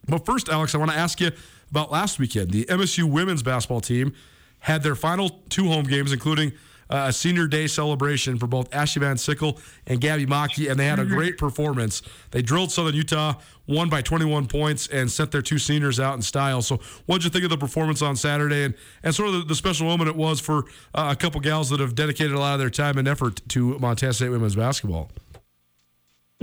[0.07, 1.31] But first, Alex, I want to ask you
[1.71, 2.51] about last weekend.
[2.51, 4.13] The MSU women's basketball team
[4.59, 6.53] had their final two home games, including
[6.91, 10.87] uh, a senior day celebration for both Ashley Van Sickle and Gabby Maki, and they
[10.87, 12.03] had a great performance.
[12.31, 13.35] They drilled Southern Utah,
[13.67, 16.63] won by 21 points, and sent their two seniors out in style.
[16.63, 19.45] So, what did you think of the performance on Saturday, and, and sort of the,
[19.45, 22.55] the special moment it was for uh, a couple gals that have dedicated a lot
[22.55, 25.11] of their time and effort to Montana State women's basketball?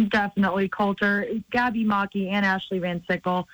[0.10, 3.47] Definitely, Colter, Gabby Maki, and Ashley Van Sickle.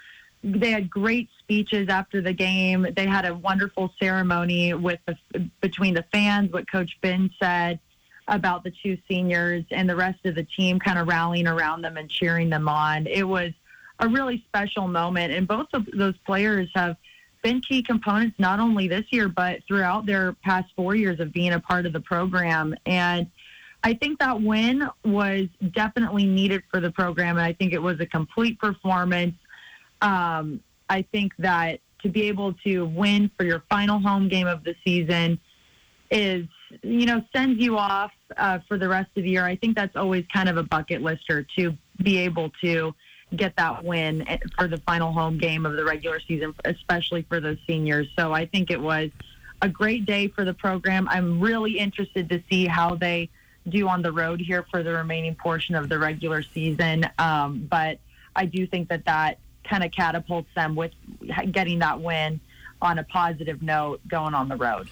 [0.43, 2.87] They had great speeches after the game.
[2.95, 7.79] They had a wonderful ceremony with the, between the fans, what Coach Ben said
[8.27, 11.97] about the two seniors, and the rest of the team kind of rallying around them
[11.97, 13.05] and cheering them on.
[13.07, 13.51] It was
[13.99, 16.97] a really special moment, and both of those players have
[17.43, 21.53] been key components not only this year but throughout their past four years of being
[21.53, 22.75] a part of the program.
[22.85, 23.27] And
[23.83, 27.99] I think that win was definitely needed for the program, and I think it was
[27.99, 29.33] a complete performance.
[30.01, 34.63] Um, I think that to be able to win for your final home game of
[34.63, 35.39] the season
[36.09, 36.45] is,
[36.81, 39.45] you know, sends you off uh, for the rest of the year.
[39.45, 42.93] I think that's always kind of a bucket lister to be able to
[43.35, 47.57] get that win for the final home game of the regular season, especially for those
[47.65, 48.07] seniors.
[48.17, 49.09] So I think it was
[49.61, 51.07] a great day for the program.
[51.07, 53.29] I'm really interested to see how they
[53.69, 57.05] do on the road here for the remaining portion of the regular season.
[57.19, 57.99] Um, but
[58.35, 59.37] I do think that that
[59.71, 60.91] kind of catapults them with
[61.51, 62.41] getting that win
[62.81, 64.89] on a positive note going on the road.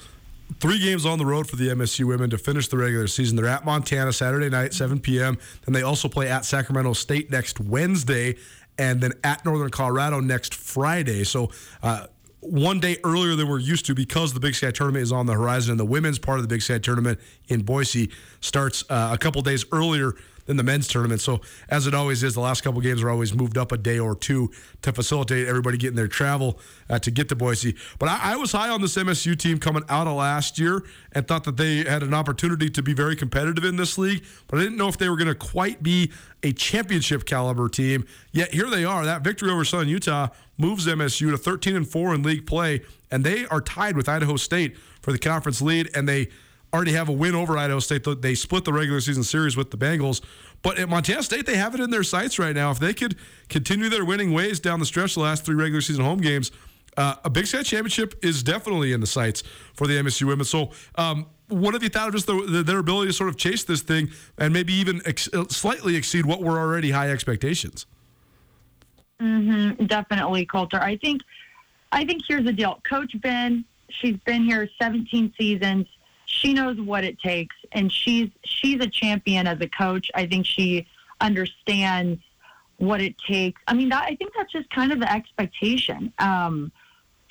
[0.60, 3.36] Three games on the road for the MSU women to finish the regular season.
[3.36, 5.38] They're at Montana Saturday night, 7 p.m.
[5.66, 8.38] Then they also play at Sacramento State next Wednesday,
[8.78, 11.24] and then at Northern Colorado next Friday.
[11.26, 11.52] So,
[11.84, 12.08] uh,
[12.42, 15.34] one day earlier than we're used to because the Big Sky tournament is on the
[15.34, 19.18] horizon, and the women's part of the Big Sky tournament in Boise starts uh, a
[19.18, 20.16] couple days earlier
[20.50, 21.22] than the men's tournament.
[21.22, 24.00] So, as it always is, the last couple games are always moved up a day
[24.00, 24.50] or two
[24.82, 26.60] to facilitate everybody getting their travel
[26.90, 27.76] uh, to get to Boise.
[28.00, 31.28] But I, I was high on this MSU team coming out of last year and
[31.28, 34.26] thought that they had an opportunity to be very competitive in this league.
[34.48, 38.08] But I didn't know if they were going to quite be a championship caliber team.
[38.32, 39.06] Yet here they are.
[39.06, 42.82] That victory over Southern Utah moves MSU to 13 and 4 in league play,
[43.12, 46.30] and they are tied with Idaho State for the conference lead, and they
[46.74, 48.06] already have a win over Idaho State.
[48.22, 50.22] They split the regular season series with the Bengals.
[50.62, 52.72] But at Montana State, they have it in their sights right now.
[52.72, 53.16] If they could
[53.48, 56.52] continue their winning ways down the stretch the last three regular season home games,
[56.98, 59.42] uh, a Big Sky championship is definitely in the sights
[59.74, 60.46] for the MSU women.
[60.46, 63.38] So, um, what have you thought of just the, the, their ability to sort of
[63.38, 67.88] chase this thing and maybe even ex- slightly exceed what were already high expectations?
[69.20, 70.80] Mm-hmm, definitely, Colter.
[70.80, 71.22] I think,
[71.92, 72.80] I think here's the deal.
[72.88, 75.88] Coach Ben, she's been here 17 seasons.
[76.30, 80.12] She knows what it takes, and she's she's a champion as a coach.
[80.14, 80.86] I think she
[81.20, 82.22] understands
[82.78, 83.60] what it takes.
[83.68, 86.72] I mean, that, I think that's just kind of the expectation um,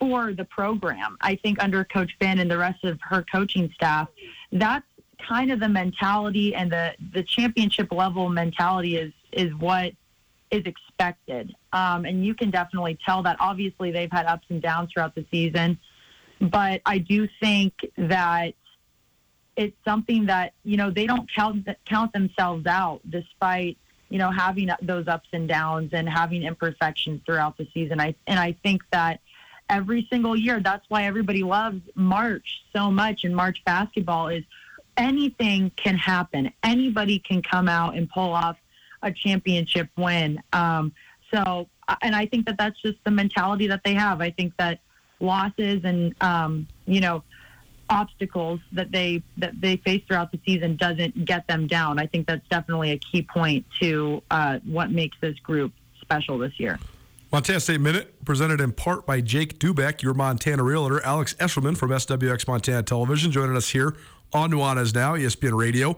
[0.00, 1.16] for the program.
[1.20, 4.08] I think under Coach Ben and the rest of her coaching staff,
[4.50, 4.84] that's
[5.26, 9.92] kind of the mentality and the the championship level mentality is is what
[10.50, 11.54] is expected.
[11.72, 13.36] Um, and you can definitely tell that.
[13.38, 15.78] Obviously, they've had ups and downs throughout the season,
[16.40, 18.54] but I do think that
[19.58, 23.76] it's something that you know they don't count count themselves out, despite
[24.08, 28.00] you know having those ups and downs and having imperfections throughout the season.
[28.00, 29.20] I and I think that
[29.68, 33.24] every single year, that's why everybody loves March so much.
[33.24, 34.44] And March basketball is
[34.96, 36.52] anything can happen.
[36.62, 38.56] Anybody can come out and pull off
[39.02, 40.40] a championship win.
[40.52, 40.92] Um,
[41.34, 41.68] so,
[42.00, 44.20] and I think that that's just the mentality that they have.
[44.20, 44.78] I think that
[45.20, 47.24] losses and um, you know
[47.90, 51.98] obstacles that they that they face throughout the season doesn't get them down.
[51.98, 56.58] I think that's definitely a key point to uh, what makes this group special this
[56.58, 56.78] year.
[57.30, 61.90] Montana State Minute, presented in part by Jake Dubeck, your Montana realtor, Alex Eshelman from
[61.90, 63.94] SWX Montana Television, joining us here
[64.32, 65.96] on Nuanez Now, ESPN Radio.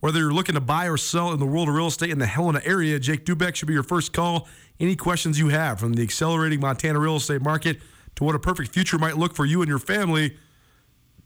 [0.00, 2.26] Whether you're looking to buy or sell in the world of real estate in the
[2.26, 4.48] Helena area, Jake Dubeck should be your first call.
[4.80, 7.78] Any questions you have from the accelerating Montana real estate market
[8.16, 10.36] to what a perfect future might look for you and your family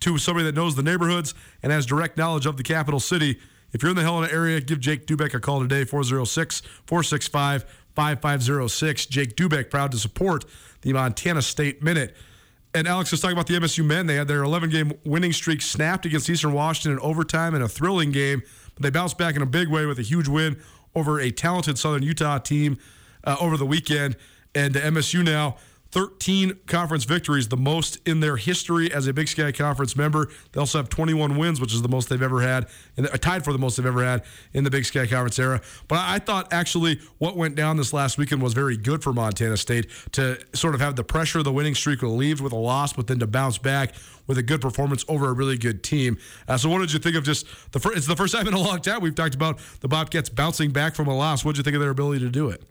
[0.00, 3.38] to somebody that knows the neighborhoods and has direct knowledge of the capital city.
[3.72, 7.64] If you're in the Helena area, give Jake Dubeck a call today, 406 465
[7.94, 9.06] 5506.
[9.06, 10.44] Jake Dubeck, proud to support
[10.82, 12.14] the Montana State Minute.
[12.74, 14.06] And Alex was talking about the MSU men.
[14.06, 17.68] They had their 11 game winning streak snapped against Eastern Washington in overtime in a
[17.68, 18.42] thrilling game,
[18.74, 20.60] but they bounced back in a big way with a huge win
[20.94, 22.78] over a talented Southern Utah team
[23.22, 24.16] uh, over the weekend.
[24.56, 25.56] And MSU now
[25.94, 30.28] 13 conference victories, the most in their history as a Big Sky Conference member.
[30.50, 32.66] They also have 21 wins, which is the most they've ever had,
[32.96, 35.60] and tied for the most they've ever had in the Big Sky Conference era.
[35.86, 39.56] But I thought actually what went down this last weekend was very good for Montana
[39.56, 42.92] State to sort of have the pressure of the winning streak relieved with a loss,
[42.92, 43.94] but then to bounce back
[44.26, 46.18] with a good performance over a really good team.
[46.48, 47.96] Uh, so, what did you think of just the first?
[47.96, 50.96] It's the first time in a long time we've talked about the Bobcats bouncing back
[50.96, 51.44] from a loss.
[51.44, 52.64] What did you think of their ability to do it?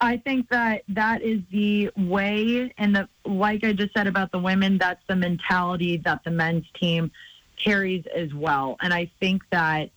[0.00, 4.38] I think that that is the way, and the like I just said about the
[4.38, 7.10] women, that's the mentality that the men's team
[7.56, 8.76] carries as well.
[8.80, 9.90] And I think that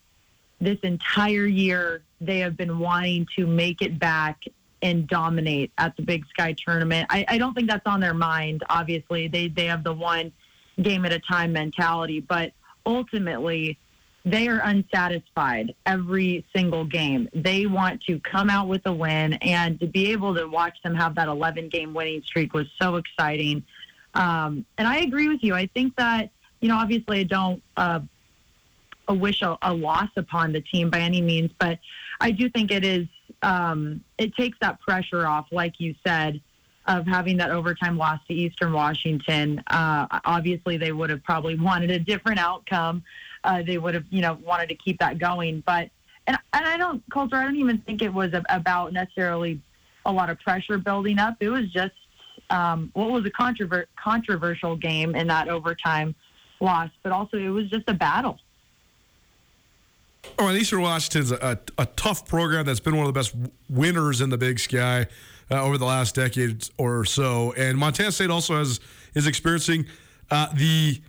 [0.59, 4.43] this entire year they have been wanting to make it back
[4.81, 7.07] and dominate at the Big Sky tournament.
[7.09, 8.63] I, I don't think that's on their mind.
[8.69, 10.33] Obviously, they they have the one
[10.81, 12.51] game at a time mentality, but
[12.85, 13.77] ultimately
[14.25, 17.27] they are unsatisfied every single game.
[17.33, 20.95] They want to come out with a win, and to be able to watch them
[20.95, 23.63] have that 11 game winning streak was so exciting.
[24.13, 25.53] Um, and I agree with you.
[25.53, 26.29] I think that,
[26.61, 27.99] you know, obviously I don't uh,
[29.09, 31.79] wish a, a, loss upon the team by any means, but
[32.21, 33.07] I do think it is,
[33.41, 36.39] um, it takes that pressure off, like you said,
[36.85, 39.61] of having that overtime loss to Eastern Washington.
[39.67, 43.03] Uh, obviously, they would have probably wanted a different outcome
[43.43, 45.63] uh, they would have, you know, wanted to keep that going.
[45.65, 45.89] But
[46.27, 49.61] and and I don't, Colter, I don't even think it was about necessarily
[50.05, 51.35] a lot of pressure building up.
[51.39, 51.93] It was just
[52.49, 56.15] um, what was a controver- controversial game in that overtime
[56.59, 58.39] loss, but also it was just a battle.
[60.39, 63.35] And Eastern Washington's a, a, a, tough program that's been one of the best
[63.69, 65.05] winners in the Big Sky
[65.51, 67.53] uh, over the last decade or so.
[67.57, 68.79] And Montana State also has
[69.15, 69.85] is experiencing
[70.31, 71.01] uh, the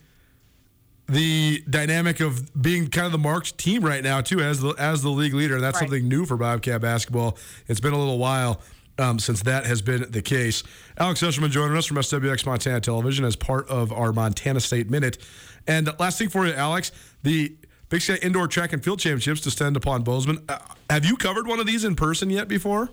[1.06, 5.02] the dynamic of being kind of the marked team right now too as the as
[5.02, 5.60] the league leader.
[5.60, 5.88] That's right.
[5.88, 7.36] something new for Bobcat basketball.
[7.68, 8.60] It's been a little while
[8.98, 10.62] um, since that has been the case.
[10.96, 15.18] Alex Eshelman joining us from SWX Montana Television as part of our Montana State Minute.
[15.66, 16.92] And last thing for you, Alex,
[17.22, 17.54] the
[17.88, 20.44] Big Sky Indoor Track and Field Championships descend upon Bozeman.
[20.48, 20.58] Uh,
[20.90, 22.90] have you covered one of these in person yet before?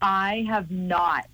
[0.00, 1.26] I have not.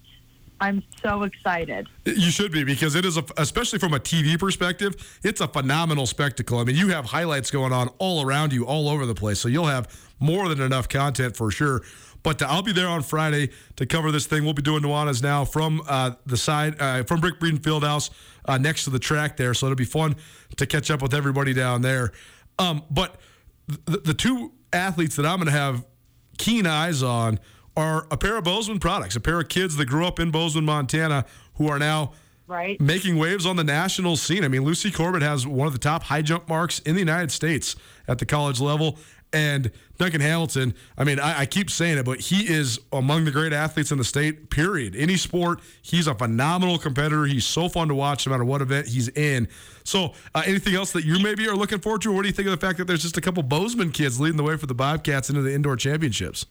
[0.60, 1.88] I'm so excited.
[2.04, 6.06] You should be because it is, a, especially from a TV perspective, it's a phenomenal
[6.06, 6.58] spectacle.
[6.58, 9.40] I mean, you have highlights going on all around you, all over the place.
[9.40, 9.88] So you'll have
[10.20, 11.82] more than enough content for sure.
[12.22, 14.44] But uh, I'll be there on Friday to cover this thing.
[14.44, 18.10] We'll be doing Nuanez now from uh, the side, uh, from Brick Breeden Fieldhouse
[18.46, 19.54] uh, next to the track there.
[19.54, 20.16] So it'll be fun
[20.56, 22.12] to catch up with everybody down there.
[22.58, 23.20] Um, but
[23.66, 25.84] the, the two athletes that I'm going to have
[26.38, 27.38] keen eyes on
[27.76, 30.64] are a pair of Bozeman products, a pair of kids that grew up in Bozeman,
[30.64, 32.12] Montana, who are now
[32.46, 32.80] right.
[32.80, 34.44] making waves on the national scene.
[34.44, 37.30] I mean, Lucy Corbett has one of the top high jump marks in the United
[37.30, 38.98] States at the college level.
[39.32, 43.32] And Duncan Hamilton, I mean, I, I, keep saying it, but he is among the
[43.32, 44.94] great athletes in the state, period.
[44.94, 47.24] Any sport, he's a phenomenal competitor.
[47.24, 49.48] He's so fun to watch no matter what event he's in.
[49.82, 52.12] So, uh, anything else that you maybe are looking forward to?
[52.12, 54.20] Or what do you think of the fact that there's just a couple Bozeman kids
[54.20, 56.46] leading the way for the Bobcats into the indoor championships?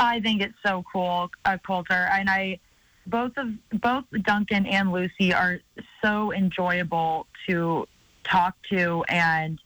[0.00, 2.58] I think it's so cool, uh, Colter, and I
[3.06, 3.48] both of
[3.80, 5.60] both Duncan and Lucy are
[6.02, 7.86] so enjoyable to
[8.24, 9.60] talk to, and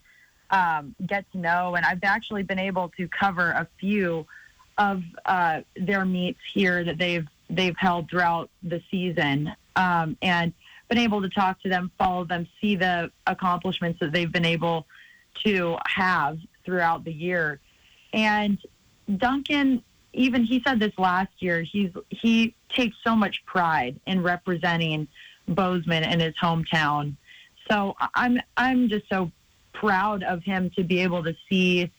[0.50, 1.76] um, get to know.
[1.76, 4.26] And I've actually been able to cover a few
[4.76, 10.52] of uh, their meets here that they've they've held throughout the season, um, and
[10.88, 14.86] been able to talk to them, follow them, see the accomplishments that they've been able
[15.44, 17.60] to have throughout the year.
[18.12, 18.58] And
[19.16, 19.82] Duncan,
[20.14, 25.08] even he said this last year, he's he takes so much pride in representing
[25.48, 27.16] Bozeman and his hometown.
[27.70, 29.30] So I'm I'm just so
[29.72, 31.90] proud of him to be able to see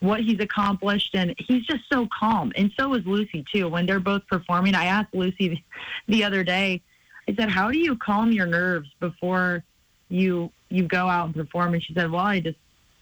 [0.00, 1.14] what he's accomplished.
[1.14, 2.52] And he's just so calm.
[2.56, 4.74] And so is lucy too when they're both performing.
[4.74, 5.64] I asked lucy
[6.08, 6.82] the other day
[7.26, 9.64] i said how do you calm your nerves before
[10.08, 11.74] you you go out and perform?
[11.74, 12.58] And she said well i just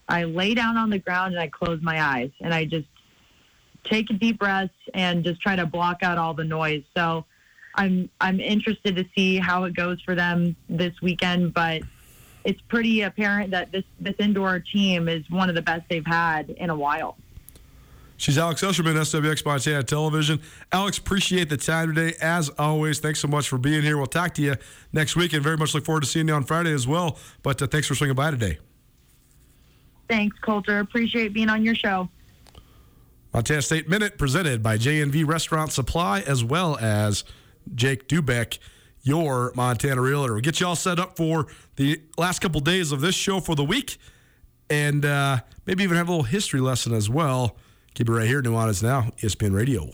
[0.07, 2.87] i lay down on the ground and i close my eyes and i just
[3.85, 7.25] take a deep breath and just try to block out all the noise so
[7.75, 11.81] i'm i'm interested to see how it goes for them this weekend but
[12.43, 16.49] it's pretty apparent that this this indoor team is one of the best they've had
[16.49, 17.17] in a while.
[18.17, 20.39] She's Alex Eshelman, SWX Montana Television.
[20.71, 22.15] Alex, appreciate the time today.
[22.21, 23.97] As always, thanks so much for being here.
[23.97, 24.55] We'll talk to you
[24.93, 27.17] next week and very much look forward to seeing you on Friday as well.
[27.41, 28.59] But uh, thanks for swinging by today.
[30.07, 30.79] Thanks, Colter.
[30.79, 32.07] Appreciate being on your show.
[33.33, 37.23] Montana State Minute presented by JNV Restaurant Supply as well as
[37.73, 38.59] Jake Dubeck
[39.01, 40.33] your Montana Realtor.
[40.33, 43.55] We'll get you all set up for the last couple days of this show for
[43.55, 43.97] the week
[44.69, 47.57] and uh, maybe even have a little history lesson as well.
[47.95, 49.89] Keep it right here, New Nuanez Now, ESPN Radio.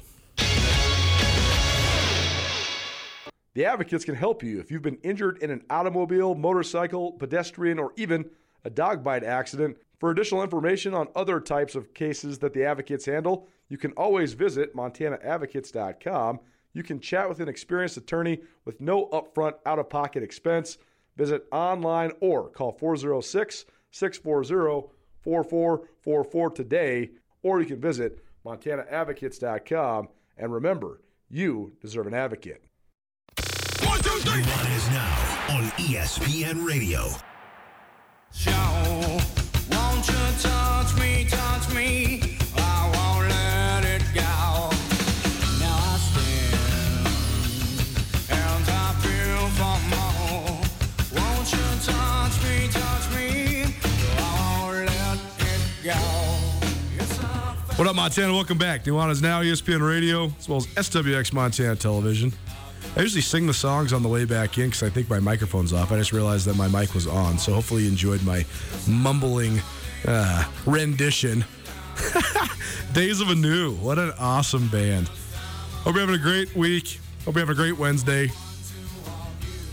[3.55, 7.93] The Advocates can help you if you've been injured in an automobile, motorcycle, pedestrian, or
[7.95, 8.29] even
[8.65, 9.77] a dog bite accident.
[9.99, 14.33] For additional information on other types of cases that the Advocates handle, you can always
[14.33, 16.39] visit montanaadvocates.com.
[16.73, 20.77] You can chat with an experienced attorney with no upfront out of pocket expense.
[21.17, 24.89] Visit online or call 406 640
[25.21, 27.09] 4444 today,
[27.43, 30.07] or you can visit montanaadvocates.com.
[30.37, 32.63] And remember, you deserve an advocate.
[33.83, 34.41] One, two, three.
[34.41, 37.09] is now on ESPN Radio.
[38.31, 39.19] Show,
[57.79, 58.33] What up, Montana?
[58.33, 58.83] Welcome back.
[58.83, 62.33] Nuanez Now, ESPN Radio, as well as SWX Montana Television.
[62.97, 65.71] I usually sing the songs on the way back in because I think my microphone's
[65.71, 65.93] off.
[65.93, 68.45] I just realized that my mic was on, so hopefully you enjoyed my
[68.85, 69.61] mumbling
[70.07, 71.45] uh, rendition.
[72.93, 73.75] Days of a New.
[73.75, 75.07] What an awesome band.
[75.83, 76.99] Hope you're having a great week.
[77.25, 78.31] Hope you have a great Wednesday.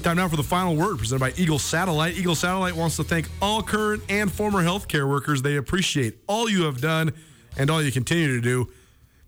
[0.03, 2.17] Time now for the final word presented by Eagle Satellite.
[2.17, 5.43] Eagle Satellite wants to thank all current and former healthcare workers.
[5.43, 7.13] They appreciate all you have done
[7.57, 8.71] and all you continue to do.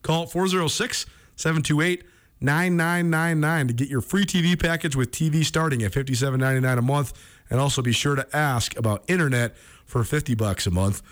[0.02, 2.04] Call 406 728
[2.40, 7.12] 9999 to get your free TV package with TV starting at $57.99 a month.
[7.50, 9.56] And also be sure to ask about internet
[9.88, 11.02] for 50 bucks a month.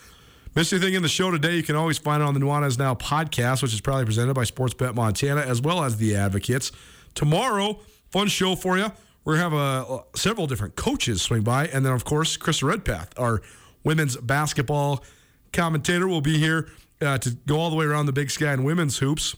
[0.55, 2.95] Missed anything in the show today, you can always find it on the Nuanez Now
[2.95, 6.73] podcast, which is proudly presented by Sportsbet Montana, as well as the Advocates.
[7.15, 8.93] Tomorrow, fun show for you.
[9.25, 11.67] We're going to have uh, several different coaches swing by.
[11.67, 13.43] And then, of course, Krista Redpath, our
[13.83, 15.03] women's basketball
[15.53, 16.69] commentator, will be here
[17.01, 19.35] uh, to go all the way around the big sky in women's hoops.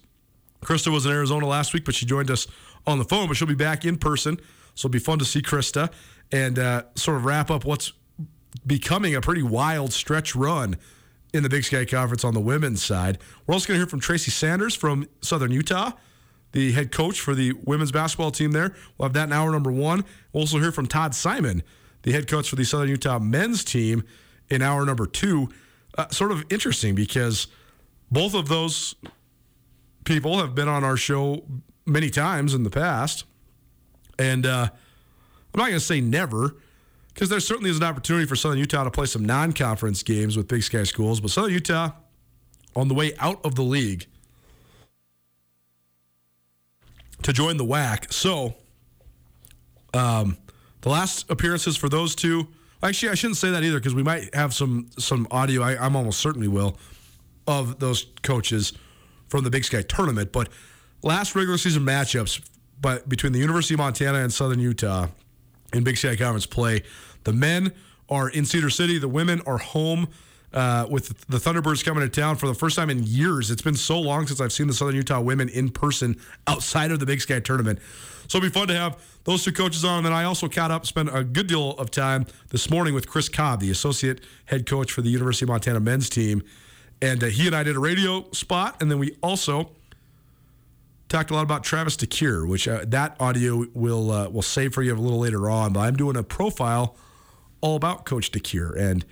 [0.62, 2.46] Krista was in Arizona last week, but she joined us
[2.86, 3.28] on the phone.
[3.28, 4.36] But she'll be back in person,
[4.74, 5.90] so it'll be fun to see Krista
[6.30, 7.92] and uh, sort of wrap up what's
[8.66, 10.76] becoming a pretty wild stretch run
[11.32, 13.18] in the Big Sky Conference on the women's side.
[13.46, 15.92] We're also going to hear from Tracy Sanders from Southern Utah,
[16.52, 18.74] the head coach for the women's basketball team there.
[18.96, 20.04] We'll have that in hour number one.
[20.32, 21.62] We'll also hear from Todd Simon,
[22.02, 24.04] the head coach for the Southern Utah men's team,
[24.50, 25.48] in hour number two.
[25.96, 27.48] Uh, sort of interesting because
[28.10, 28.94] both of those
[30.04, 31.44] people have been on our show
[31.86, 33.24] many times in the past.
[34.18, 36.56] And uh, I'm not going to say never,
[37.18, 40.36] because there certainly is an opportunity for Southern Utah to play some non conference games
[40.36, 41.18] with Big Sky schools.
[41.18, 41.90] But Southern Utah,
[42.76, 44.06] on the way out of the league
[47.24, 48.12] to join the WAC.
[48.12, 48.54] So,
[49.94, 50.36] um,
[50.82, 52.46] the last appearances for those two,
[52.84, 55.96] actually, I shouldn't say that either, because we might have some, some audio, I, I'm
[55.96, 56.78] almost certain we will,
[57.48, 58.74] of those coaches
[59.26, 60.30] from the Big Sky tournament.
[60.30, 60.50] But
[61.02, 62.48] last regular season matchups
[62.80, 65.08] but between the University of Montana and Southern Utah
[65.72, 66.84] in Big Sky Conference play,
[67.28, 67.72] the men
[68.08, 70.08] are in Cedar City, the women are home
[70.54, 73.50] uh, with the Thunderbirds coming to town for the first time in years.
[73.50, 77.00] It's been so long since I've seen the Southern Utah women in person outside of
[77.00, 77.80] the Big Sky tournament.
[78.28, 79.98] So it'll be fun to have those two coaches on.
[79.98, 83.06] And then I also caught up, spent a good deal of time this morning with
[83.06, 86.42] Chris Cobb, the associate head coach for the University of Montana men's team.
[87.02, 88.80] And uh, he and I did a radio spot.
[88.80, 89.72] And then we also
[91.10, 94.82] talked a lot about Travis DeCuire, which uh, that audio will uh, will save for
[94.82, 95.74] you a little later on.
[95.74, 96.96] But I'm doing a profile
[97.60, 99.04] all about Coach DeCuire and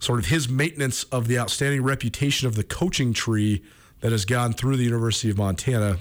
[0.00, 3.62] sort of his maintenance of the outstanding reputation of the coaching tree
[4.00, 5.98] that has gone through the University of Montana.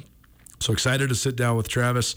[0.59, 2.15] So excited to sit down with Travis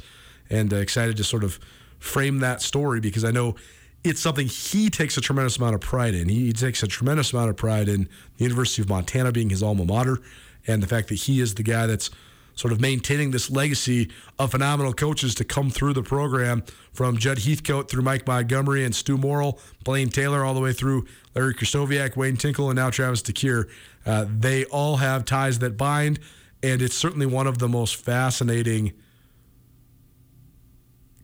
[0.50, 1.58] and uh, excited to sort of
[1.98, 3.54] frame that story because I know
[4.02, 6.28] it's something he takes a tremendous amount of pride in.
[6.28, 9.84] He takes a tremendous amount of pride in the University of Montana being his alma
[9.84, 10.18] mater
[10.66, 12.10] and the fact that he is the guy that's
[12.54, 17.40] sort of maintaining this legacy of phenomenal coaches to come through the program from Judd
[17.40, 22.16] Heathcote through Mike Montgomery and Stu Morrill, Blaine Taylor, all the way through Larry Krystkowiak,
[22.16, 23.68] Wayne Tinkle, and now Travis DeCuire.
[24.06, 26.20] Uh, they all have ties that bind,
[26.62, 28.92] and it's certainly one of the most fascinating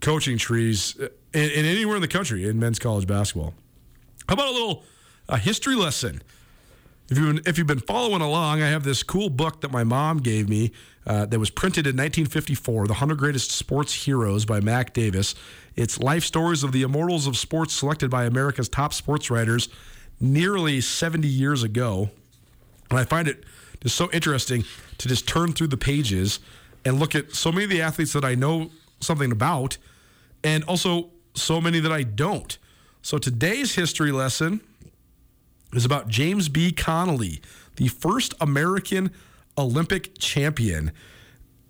[0.01, 1.11] coaching trees in,
[1.51, 3.55] in anywhere in the country in men's college basketball.
[4.29, 4.85] How about a little
[5.29, 6.23] a history lesson?
[7.11, 9.83] If you've been, if you've been following along, I have this cool book that my
[9.83, 10.71] mom gave me
[11.05, 15.35] uh, that was printed in 1954, The 100 Greatest Sports Heroes by Mac Davis.
[15.75, 19.69] It's life stories of the immortals of sports selected by America's top sports writers
[20.21, 22.11] nearly 70 years ago.
[22.91, 23.43] And I find it
[23.83, 24.63] just so interesting
[24.99, 26.39] to just turn through the pages
[26.85, 29.79] and look at so many of the athletes that I know something about
[30.45, 32.57] and also so many that I don't.
[33.03, 34.61] So today's history lesson
[35.73, 36.73] is about James B.
[36.73, 37.41] Connolly,
[37.77, 39.11] the first American
[39.57, 40.93] Olympic champion.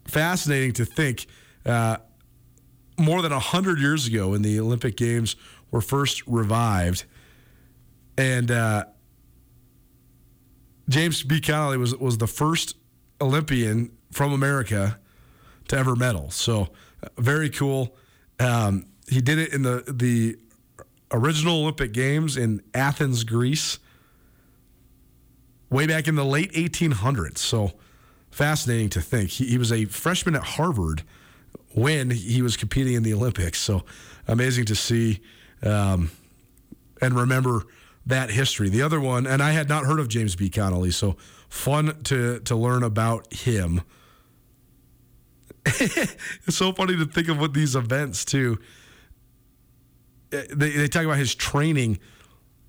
[0.06, 1.26] Fascinating to think.
[1.64, 1.98] Uh,
[2.98, 5.36] more than 100 years ago, when the Olympic Games
[5.70, 7.04] were first revived,
[8.18, 8.84] and uh,
[10.88, 11.40] James B.
[11.40, 12.76] Connolly was, was the first
[13.20, 14.98] Olympian from America
[15.68, 16.30] to ever medal.
[16.30, 16.68] So,
[17.02, 17.96] uh, very cool.
[18.38, 20.36] Um, he did it in the, the
[21.12, 23.78] original Olympic Games in Athens, Greece
[25.70, 27.38] way back in the late 1800s.
[27.38, 27.72] So
[28.30, 29.30] fascinating to think.
[29.30, 31.02] He, he, was a freshman at Harvard
[31.72, 33.58] when he was competing in the Olympics.
[33.58, 33.84] So
[34.28, 35.20] amazing to see
[35.62, 36.10] um,
[37.00, 37.64] and remember
[38.06, 38.68] that history.
[38.68, 40.48] The other one, and I had not heard of James B.
[40.48, 41.16] Connolly, so
[41.48, 43.82] fun to to learn about him.
[45.66, 46.16] it's
[46.56, 48.58] so funny to think of what these events too.
[50.30, 51.98] They, they talk about his training.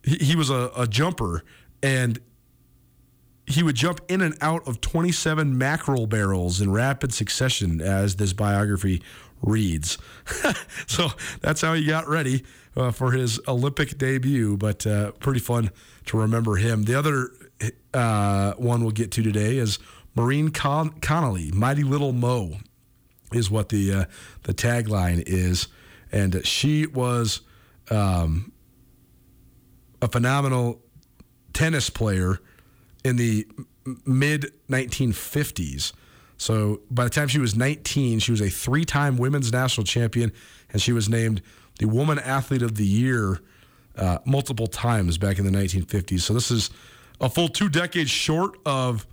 [0.04, 1.43] He, he was a, a jumper,
[1.82, 2.20] and
[3.48, 8.34] he would jump in and out of 27 mackerel barrels in rapid succession, as this
[8.34, 9.02] biography
[9.42, 9.98] reads.
[10.88, 11.10] so
[11.42, 12.44] that's how he got ready
[12.76, 15.72] uh, for his Olympic debut, but uh, pretty fun
[16.06, 16.84] to remember him.
[16.84, 17.32] The other
[17.94, 19.80] uh, one we'll get to today is
[20.16, 22.58] Maureen Con- Connolly, Mighty Little Mo,
[23.34, 24.06] is what the uh,
[24.44, 25.68] the tagline is,
[26.12, 27.42] and she was
[27.89, 28.52] um,
[30.02, 30.82] a phenomenal
[31.54, 32.39] tennis player
[33.04, 33.47] in the
[34.06, 35.93] mid 1950s.
[36.38, 40.32] So by the time she was 19, she was a three time women's national champion,
[40.72, 41.41] and she was named
[41.80, 43.39] the Woman Athlete of the Year
[43.95, 46.22] uh, multiple times back in the 1950s.
[46.22, 46.70] So this is
[47.20, 49.06] a full two decades short of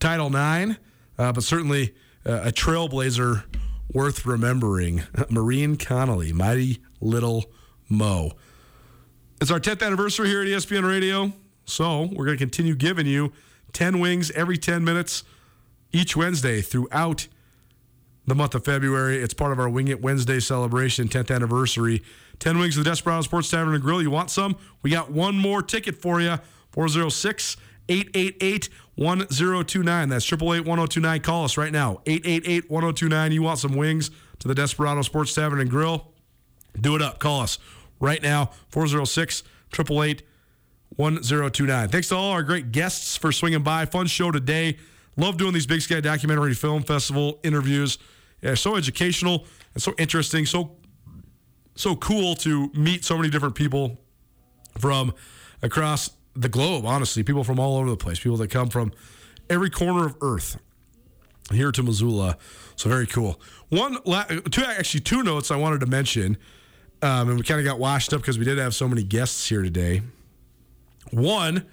[0.00, 0.78] Title IX,
[1.18, 1.94] uh, but certainly
[2.26, 3.44] uh, a trailblazer
[3.92, 5.02] worth remembering.
[5.30, 7.46] Maureen Connolly, Mighty Little
[7.88, 8.32] Mo.
[9.40, 11.32] It's our 10th anniversary here at ESPN Radio.
[11.64, 13.32] So we're going to continue giving you
[13.72, 15.24] 10 wings every 10 minutes
[15.92, 17.28] each Wednesday throughout
[18.26, 19.18] the month of February.
[19.18, 22.02] It's part of our Wing It Wednesday celebration, 10th anniversary.
[22.40, 24.02] 10 wings of the Desperado Sports Tavern and Grill.
[24.02, 24.56] You want some?
[24.82, 26.38] We got one more ticket for you
[26.70, 27.56] 406
[27.88, 30.08] 888 1029.
[30.08, 31.20] That's 888 1029.
[31.20, 33.32] Call us right now 888 1029.
[33.32, 36.10] You want some wings to the Desperado Sports Tavern and Grill?
[36.80, 37.18] Do it up.
[37.18, 37.58] Call us
[38.00, 39.42] right now 406
[39.72, 40.22] 888
[40.96, 41.88] 1029.
[41.88, 43.84] Thanks to all our great guests for swinging by.
[43.86, 44.76] Fun show today.
[45.16, 47.98] Love doing these Big Sky Documentary Film Festival interviews.
[48.42, 50.46] Yeah, so educational and so interesting.
[50.46, 50.76] So
[51.76, 53.98] so cool to meet so many different people
[54.78, 55.12] from
[55.62, 57.22] across the globe, honestly.
[57.22, 58.18] People from all over the place.
[58.18, 58.92] People that come from
[59.50, 60.58] every corner of Earth
[61.52, 62.36] here to Missoula.
[62.76, 63.40] So very cool.
[63.68, 63.98] One,
[64.50, 66.36] two, actually two notes I wanted to mention,
[67.02, 69.48] um, and we kind of got washed up because we did have so many guests
[69.48, 70.02] here today.
[71.10, 71.66] One,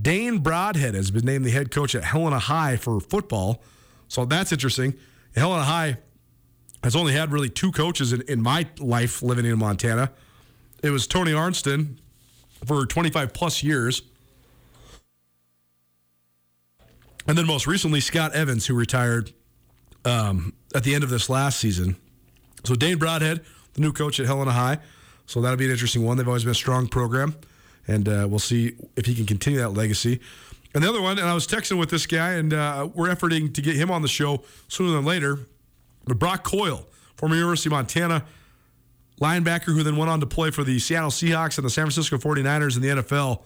[0.00, 3.62] Dane Broadhead has been named the head coach at Helena High for football.
[4.08, 4.94] So that's interesting.
[5.34, 5.96] Helena High
[6.82, 10.10] has only had really two coaches in, in my life living in Montana.
[10.82, 11.98] It was Tony Arnston
[12.66, 14.02] for 25 plus years.
[17.26, 19.32] And then most recently, Scott Evans, who retired
[20.04, 21.96] um, at the end of this last season.
[22.64, 23.44] So Dane Broadhead,
[23.74, 24.78] the new coach at Helena High.
[25.26, 26.16] So that'll be an interesting one.
[26.16, 27.36] They've always been a strong program,
[27.88, 30.20] and uh, we'll see if he can continue that legacy.
[30.74, 33.52] And the other one, and I was texting with this guy, and uh, we're efforting
[33.54, 35.38] to get him on the show sooner than later.
[36.04, 38.24] But Brock Coyle, former University of Montana
[39.20, 42.16] linebacker, who then went on to play for the Seattle Seahawks and the San Francisco
[42.16, 43.42] 49ers in the NFL.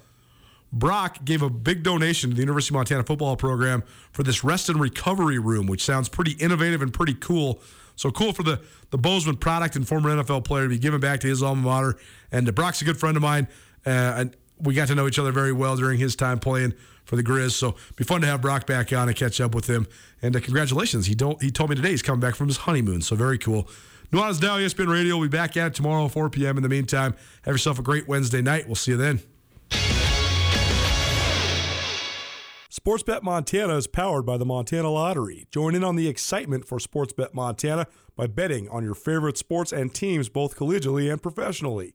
[0.72, 3.82] Brock gave a big donation to the University of Montana football program
[4.12, 7.60] for this rest and recovery room, which sounds pretty innovative and pretty cool.
[7.94, 8.60] So cool for the
[8.90, 11.96] the Bozeman product and former NFL player to be given back to his alma mater.
[12.30, 13.48] And uh, Brock's a good friend of mine,
[13.86, 16.74] uh, and we got to know each other very well during his time playing
[17.04, 17.52] for the Grizz.
[17.52, 19.86] So be fun to have Brock back on and catch up with him.
[20.22, 23.02] And uh, congratulations, he told he told me today he's coming back from his honeymoon.
[23.02, 23.68] So very cool.
[24.12, 25.16] Nuanez Now, ESPN Radio.
[25.16, 26.56] We'll be back at it tomorrow, 4 p.m.
[26.56, 28.66] In the meantime, have yourself a great Wednesday night.
[28.66, 29.20] We'll see you then.
[32.70, 35.48] Sportsbet Montana is powered by the Montana Lottery.
[35.50, 39.92] Join in on the excitement for Sportsbet Montana by betting on your favorite sports and
[39.92, 41.94] teams both collegially and professionally.